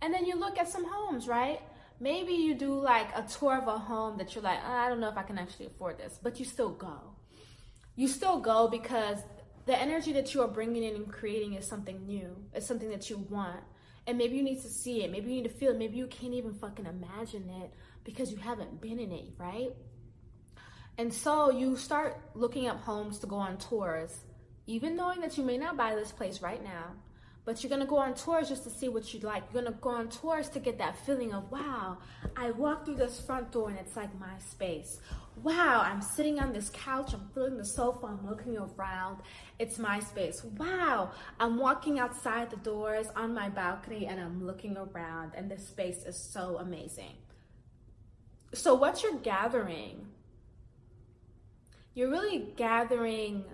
And 0.00 0.14
then 0.14 0.24
you 0.24 0.34
look 0.34 0.58
at 0.58 0.66
some 0.66 0.86
homes, 0.90 1.28
right? 1.28 1.60
Maybe 2.00 2.32
you 2.32 2.54
do 2.54 2.72
like 2.80 3.08
a 3.14 3.22
tour 3.22 3.58
of 3.58 3.68
a 3.68 3.78
home 3.78 4.16
that 4.16 4.34
you're 4.34 4.42
like, 4.42 4.60
oh, 4.66 4.72
I 4.72 4.88
don't 4.88 4.98
know 4.98 5.10
if 5.10 5.18
I 5.18 5.24
can 5.24 5.36
actually 5.36 5.66
afford 5.66 5.98
this, 5.98 6.18
but 6.22 6.38
you 6.38 6.46
still 6.46 6.70
go. 6.70 6.98
You 7.96 8.08
still 8.08 8.40
go 8.40 8.68
because 8.68 9.18
the 9.68 9.78
energy 9.78 10.12
that 10.14 10.32
you 10.32 10.40
are 10.40 10.48
bringing 10.48 10.82
in 10.82 10.96
and 10.96 11.12
creating 11.12 11.52
is 11.52 11.66
something 11.66 12.06
new. 12.06 12.34
It's 12.54 12.66
something 12.66 12.88
that 12.88 13.10
you 13.10 13.18
want. 13.28 13.60
And 14.06 14.16
maybe 14.16 14.34
you 14.34 14.42
need 14.42 14.62
to 14.62 14.68
see 14.68 15.04
it. 15.04 15.12
Maybe 15.12 15.28
you 15.28 15.42
need 15.42 15.48
to 15.50 15.54
feel 15.54 15.72
it. 15.72 15.78
Maybe 15.78 15.98
you 15.98 16.06
can't 16.06 16.32
even 16.32 16.54
fucking 16.54 16.86
imagine 16.86 17.50
it 17.50 17.74
because 18.02 18.32
you 18.32 18.38
haven't 18.38 18.80
been 18.80 18.98
in 18.98 19.12
it, 19.12 19.26
right? 19.36 19.72
And 20.96 21.12
so 21.12 21.50
you 21.50 21.76
start 21.76 22.18
looking 22.34 22.66
up 22.66 22.80
homes 22.80 23.18
to 23.18 23.26
go 23.26 23.36
on 23.36 23.58
tours, 23.58 24.16
even 24.66 24.96
knowing 24.96 25.20
that 25.20 25.36
you 25.36 25.44
may 25.44 25.58
not 25.58 25.76
buy 25.76 25.94
this 25.94 26.12
place 26.12 26.40
right 26.40 26.64
now, 26.64 26.94
but 27.44 27.62
you're 27.62 27.68
gonna 27.68 27.84
go 27.84 27.98
on 27.98 28.14
tours 28.14 28.48
just 28.48 28.64
to 28.64 28.70
see 28.70 28.88
what 28.88 29.12
you'd 29.12 29.22
like. 29.22 29.42
You're 29.52 29.62
gonna 29.62 29.76
go 29.82 29.90
on 29.90 30.08
tours 30.08 30.48
to 30.50 30.60
get 30.60 30.78
that 30.78 30.96
feeling 31.04 31.34
of, 31.34 31.50
wow, 31.52 31.98
I 32.34 32.52
walk 32.52 32.86
through 32.86 32.96
this 32.96 33.20
front 33.20 33.52
door 33.52 33.68
and 33.68 33.78
it's 33.78 33.96
like 33.96 34.18
my 34.18 34.38
space 34.38 34.98
wow, 35.42 35.82
I'm 35.84 36.02
sitting 36.02 36.40
on 36.40 36.52
this 36.52 36.70
couch, 36.70 37.12
I'm 37.14 37.28
feeling 37.34 37.56
the 37.56 37.64
sofa, 37.64 38.06
I'm 38.06 38.28
looking 38.28 38.56
around, 38.56 39.18
it's 39.58 39.78
my 39.78 40.00
space. 40.00 40.44
Wow, 40.44 41.12
I'm 41.38 41.58
walking 41.58 41.98
outside 41.98 42.50
the 42.50 42.56
doors 42.56 43.06
on 43.16 43.34
my 43.34 43.48
balcony 43.48 44.06
and 44.06 44.20
I'm 44.20 44.44
looking 44.44 44.76
around, 44.76 45.32
and 45.34 45.50
this 45.50 45.66
space 45.66 46.04
is 46.04 46.16
so 46.16 46.58
amazing. 46.58 47.14
So, 48.54 48.74
what 48.74 49.02
you're 49.02 49.18
gathering, 49.18 50.06
you're 51.94 52.10
really 52.10 52.48
gathering 52.56 53.44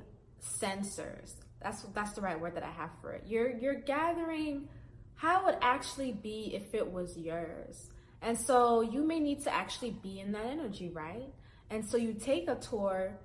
sensors. 0.42 1.32
That's 1.60 1.82
that's 1.94 2.12
the 2.12 2.20
right 2.20 2.38
word 2.38 2.54
that 2.56 2.62
I 2.62 2.70
have 2.70 2.90
for 3.00 3.12
it. 3.12 3.24
You're 3.26 3.56
you're 3.58 3.74
gathering 3.80 4.68
how 5.16 5.40
it 5.40 5.44
would 5.46 5.58
actually 5.62 6.12
be 6.12 6.54
if 6.54 6.74
it 6.74 6.92
was 6.92 7.16
yours. 7.16 7.88
And 8.22 8.38
so 8.38 8.80
you 8.80 9.06
may 9.06 9.20
need 9.20 9.42
to 9.44 9.54
actually 9.54 9.90
be 9.90 10.20
in 10.20 10.32
that 10.32 10.46
energy, 10.46 10.90
right? 10.90 11.28
And 11.74 11.84
so 11.84 11.96
you 11.96 12.12
take 12.12 12.48
a 12.48 12.54
tour 12.54 13.18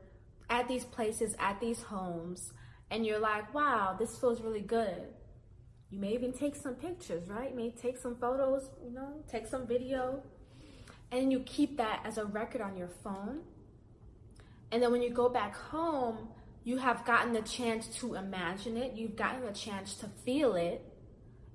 at 0.50 0.68
these 0.68 0.84
places, 0.84 1.36
at 1.38 1.60
these 1.62 1.84
homes, 1.84 2.52
and 2.90 3.06
you're 3.06 3.20
like, 3.20 3.54
wow, 3.54 3.96
this 4.00 4.18
feels 4.18 4.42
really 4.42 4.62
good. 4.62 5.04
You 5.92 6.00
may 6.00 6.14
even 6.14 6.34
take 6.34 6.56
some 6.56 6.74
pictures, 6.74 7.30
right? 7.30 7.56
May 7.56 7.70
take 7.70 7.96
some 8.00 8.16
photos, 8.16 8.72
you 8.84 8.92
know, 8.92 9.24
take 9.32 9.46
some 9.46 9.68
video, 9.68 10.24
and 11.12 11.32
you 11.32 11.42
keep 11.42 11.78
that 11.78 12.02
as 12.04 12.18
a 12.18 12.26
record 12.26 12.62
on 12.62 12.76
your 12.76 12.88
phone. 13.04 13.42
And 14.72 14.82
then 14.82 14.92
when 14.92 15.04
you 15.04 15.12
go 15.12 15.30
back 15.30 15.56
home, 15.56 16.30
you 16.64 16.78
have 16.78 17.06
gotten 17.06 17.34
the 17.34 17.44
chance 17.44 17.86
to 18.00 18.16
imagine 18.16 18.78
it, 18.78 18.94
you've 18.96 19.16
gotten 19.16 19.46
the 19.46 19.54
chance 19.54 19.94
to 19.98 20.08
feel 20.26 20.56
it, 20.56 20.84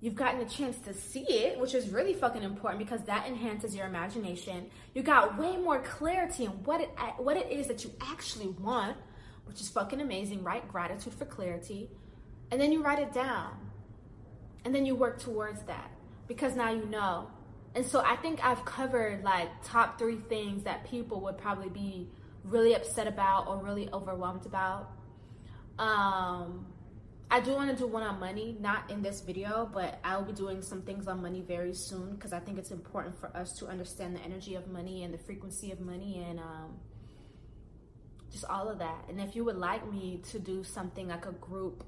You've 0.05 0.17
gotten 0.17 0.43
a 0.43 0.45
chance 0.45 0.77
to 0.81 0.93
see 0.93 1.23
it, 1.23 1.59
which 1.59 1.73
is 1.73 1.89
really 1.89 2.13
fucking 2.13 2.43
important 2.43 2.79
because 2.79 3.01
that 3.05 3.27
enhances 3.27 3.75
your 3.75 3.87
imagination. 3.87 4.67
You 4.93 5.03
got 5.03 5.39
way 5.39 5.57
more 5.57 5.79
clarity 5.81 6.45
in 6.45 6.51
what 6.67 6.83
it 6.83 6.91
what 7.17 7.39
it 7.39 7.51
is 7.51 7.69
that 7.69 7.85
you 7.85 7.91
actually 8.03 8.49
want, 8.49 8.99
which 9.47 9.63
is 9.63 9.71
fucking 9.71 10.03
amazing, 10.03 10.45
right? 10.45 10.69
Gratitude 10.69 11.15
for 11.15 11.25
clarity. 11.25 11.89
And 12.53 12.61
then 12.61 12.71
you 12.71 12.83
write 12.83 12.99
it 12.99 13.15
down. 13.15 13.57
And 14.67 14.75
then 14.75 14.85
you 14.85 14.95
work 14.95 15.21
towards 15.21 15.63
that 15.63 15.91
because 16.29 16.55
now 16.55 16.71
you 16.71 16.85
know. 16.85 17.31
And 17.75 17.87
so 17.87 18.03
I 18.05 18.17
think 18.17 18.45
I've 18.45 18.63
covered 18.67 19.25
like 19.25 19.49
top 19.65 19.99
3 19.99 20.17
things 20.29 20.65
that 20.65 20.85
people 20.85 21.23
would 21.23 21.39
probably 21.39 21.71
be 21.71 22.11
really 22.45 22.75
upset 22.75 23.07
about 23.07 23.49
or 23.49 23.57
really 23.57 23.89
overwhelmed 23.91 24.45
about. 24.45 24.91
Um 25.79 26.67
I 27.35 27.41
do 27.41 27.53
want 27.57 27.69
to 27.69 27.77
do 27.77 27.89
one 27.89 28.05
on 28.05 28.21
money, 28.21 28.57
not 28.61 28.89
in 28.93 29.03
this 29.03 29.21
video, 29.21 29.69
but 29.75 29.99
I 30.05 30.17
will 30.17 30.23
be 30.23 30.33
doing 30.33 30.63
some 30.63 30.83
things 30.83 31.09
on 31.09 31.21
money 31.21 31.41
very 31.41 31.75
soon 31.75 32.15
because 32.15 32.33
I 32.33 32.39
think 32.39 32.59
it's 32.59 32.71
important 32.71 33.19
for 33.19 33.37
us 33.37 33.59
to 33.59 33.67
understand 33.67 34.15
the 34.15 34.21
energy 34.21 34.55
of 34.55 34.69
money 34.69 35.03
and 35.03 35.13
the 35.13 35.19
frequency 35.19 35.73
of 35.73 35.81
money 35.81 36.25
and 36.31 36.39
um, 36.39 36.77
just 38.31 38.45
all 38.45 38.69
of 38.69 38.79
that. 38.79 39.07
And 39.09 39.21
if 39.21 39.35
you 39.35 39.43
would 39.47 39.57
like 39.57 39.93
me 39.93 40.21
to 40.31 40.39
do 40.39 40.63
something 40.63 41.09
like 41.09 41.27
a 41.27 41.33
group 41.33 41.83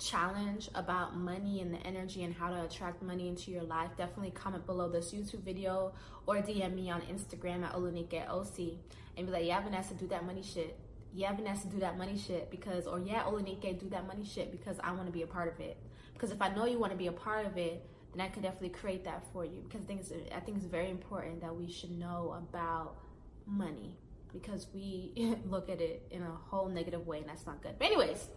challenge 0.00 0.68
about 0.74 1.16
money 1.16 1.60
and 1.60 1.72
the 1.72 1.78
energy 1.86 2.24
and 2.24 2.34
how 2.34 2.50
to 2.50 2.64
attract 2.64 3.00
money 3.00 3.28
into 3.28 3.52
your 3.52 3.62
life, 3.62 3.90
definitely 3.96 4.32
comment 4.32 4.66
below 4.66 4.88
this 4.88 5.12
YouTube 5.12 5.44
video 5.44 5.92
or 6.26 6.34
DM 6.38 6.74
me 6.74 6.90
on 6.90 7.02
Instagram 7.02 7.62
at 7.62 7.74
OlanikeeOsi 7.74 8.76
and 9.16 9.24
be 9.24 9.32
like, 9.32 9.46
yeah, 9.46 9.62
Vanessa, 9.62 9.94
do 9.94 10.08
that 10.08 10.26
money 10.26 10.42
shit 10.42 10.76
yeah, 11.14 11.34
Vanessa, 11.34 11.66
do 11.68 11.78
that 11.80 11.96
money 11.96 12.18
shit 12.18 12.50
because, 12.50 12.86
or 12.86 13.00
yeah, 13.00 13.22
Olanike, 13.24 13.78
do 13.80 13.88
that 13.90 14.06
money 14.06 14.24
shit 14.24 14.50
because 14.50 14.78
I 14.82 14.92
want 14.92 15.06
to 15.06 15.12
be 15.12 15.22
a 15.22 15.26
part 15.26 15.52
of 15.52 15.60
it. 15.60 15.76
Because 16.12 16.30
if 16.30 16.42
I 16.42 16.48
know 16.48 16.66
you 16.66 16.78
want 16.78 16.92
to 16.92 16.98
be 16.98 17.06
a 17.06 17.12
part 17.12 17.46
of 17.46 17.56
it, 17.56 17.84
then 18.14 18.24
I 18.24 18.28
can 18.28 18.42
definitely 18.42 18.70
create 18.70 19.04
that 19.04 19.24
for 19.32 19.44
you. 19.44 19.64
Because 19.66 19.82
I 19.84 19.86
think 19.86 20.00
it's, 20.00 20.12
I 20.34 20.40
think 20.40 20.58
it's 20.58 20.66
very 20.66 20.90
important 20.90 21.40
that 21.40 21.54
we 21.54 21.70
should 21.70 21.92
know 21.98 22.36
about 22.36 22.96
money 23.46 23.94
because 24.32 24.66
we 24.74 25.12
look 25.50 25.68
at 25.70 25.80
it 25.80 26.06
in 26.10 26.22
a 26.22 26.30
whole 26.50 26.68
negative 26.68 27.06
way, 27.06 27.18
and 27.18 27.28
that's 27.28 27.46
not 27.46 27.62
good. 27.62 27.74
But 27.78 27.86
anyways, 27.86 28.28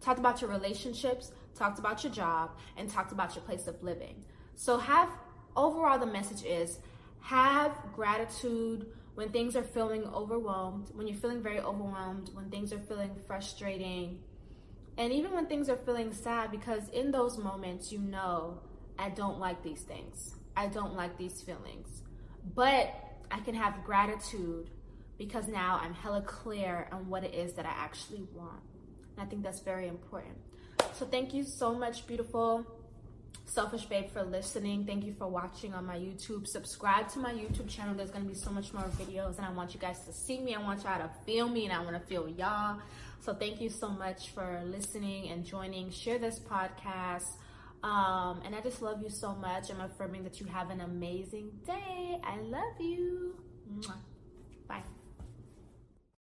talked 0.00 0.18
about 0.18 0.40
your 0.40 0.50
relationships, 0.50 1.32
talked 1.54 1.78
about 1.78 2.02
your 2.04 2.12
job, 2.12 2.50
and 2.76 2.90
talked 2.90 3.12
about 3.12 3.34
your 3.34 3.44
place 3.44 3.66
of 3.66 3.82
living. 3.82 4.24
So 4.54 4.78
have 4.78 5.08
overall 5.56 5.98
the 5.98 6.06
message 6.06 6.44
is 6.44 6.78
have 7.20 7.76
gratitude 7.94 8.86
when 9.20 9.28
things 9.28 9.54
are 9.54 9.62
feeling 9.62 10.02
overwhelmed, 10.14 10.88
when 10.94 11.06
you're 11.06 11.14
feeling 11.14 11.42
very 11.42 11.60
overwhelmed, 11.60 12.30
when 12.32 12.48
things 12.48 12.72
are 12.72 12.78
feeling 12.78 13.10
frustrating, 13.26 14.18
and 14.96 15.12
even 15.12 15.30
when 15.32 15.44
things 15.44 15.68
are 15.68 15.76
feeling 15.76 16.10
sad, 16.10 16.50
because 16.50 16.88
in 16.88 17.10
those 17.10 17.36
moments, 17.36 17.92
you 17.92 17.98
know, 17.98 18.58
I 18.98 19.10
don't 19.10 19.38
like 19.38 19.62
these 19.62 19.82
things. 19.82 20.36
I 20.56 20.68
don't 20.68 20.94
like 20.94 21.18
these 21.18 21.42
feelings. 21.42 22.00
But 22.54 22.94
I 23.30 23.40
can 23.40 23.54
have 23.54 23.84
gratitude 23.84 24.70
because 25.18 25.48
now 25.48 25.78
I'm 25.82 25.92
hella 25.92 26.22
clear 26.22 26.88
on 26.90 27.06
what 27.06 27.22
it 27.22 27.34
is 27.34 27.52
that 27.52 27.66
I 27.66 27.74
actually 27.76 28.22
want. 28.32 28.62
And 29.18 29.26
I 29.26 29.28
think 29.28 29.42
that's 29.42 29.60
very 29.60 29.86
important. 29.86 30.38
So 30.94 31.04
thank 31.04 31.34
you 31.34 31.44
so 31.44 31.74
much, 31.74 32.06
beautiful. 32.06 32.64
Selfish 33.46 33.86
Babe 33.86 34.08
for 34.12 34.22
listening. 34.22 34.84
Thank 34.84 35.04
you 35.04 35.12
for 35.12 35.26
watching 35.26 35.74
on 35.74 35.84
my 35.84 35.96
YouTube. 35.96 36.46
Subscribe 36.46 37.08
to 37.10 37.18
my 37.18 37.32
YouTube 37.32 37.68
channel. 37.68 37.94
There's 37.94 38.10
going 38.10 38.24
to 38.24 38.28
be 38.28 38.38
so 38.38 38.50
much 38.50 38.72
more 38.72 38.84
videos 38.98 39.38
and 39.38 39.46
I 39.46 39.50
want 39.50 39.74
you 39.74 39.80
guys 39.80 40.04
to 40.06 40.12
see 40.12 40.38
me. 40.38 40.54
I 40.54 40.62
want 40.62 40.84
y'all 40.84 40.98
to 40.98 41.10
feel 41.26 41.48
me 41.48 41.64
and 41.64 41.72
I 41.72 41.82
want 41.82 42.00
to 42.00 42.06
feel 42.06 42.28
y'all. 42.28 42.78
So 43.20 43.34
thank 43.34 43.60
you 43.60 43.68
so 43.68 43.88
much 43.88 44.30
for 44.30 44.62
listening 44.64 45.30
and 45.30 45.44
joining. 45.44 45.90
Share 45.90 46.18
this 46.18 46.38
podcast. 46.38 47.26
Um, 47.82 48.40
and 48.44 48.54
I 48.54 48.60
just 48.60 48.82
love 48.82 49.02
you 49.02 49.10
so 49.10 49.34
much. 49.34 49.70
I'm 49.70 49.80
affirming 49.80 50.22
that 50.24 50.38
you 50.38 50.46
have 50.46 50.70
an 50.70 50.80
amazing 50.80 51.50
day. 51.66 52.18
I 52.22 52.38
love 52.40 52.78
you. 52.78 53.34
Bye. 54.68 54.99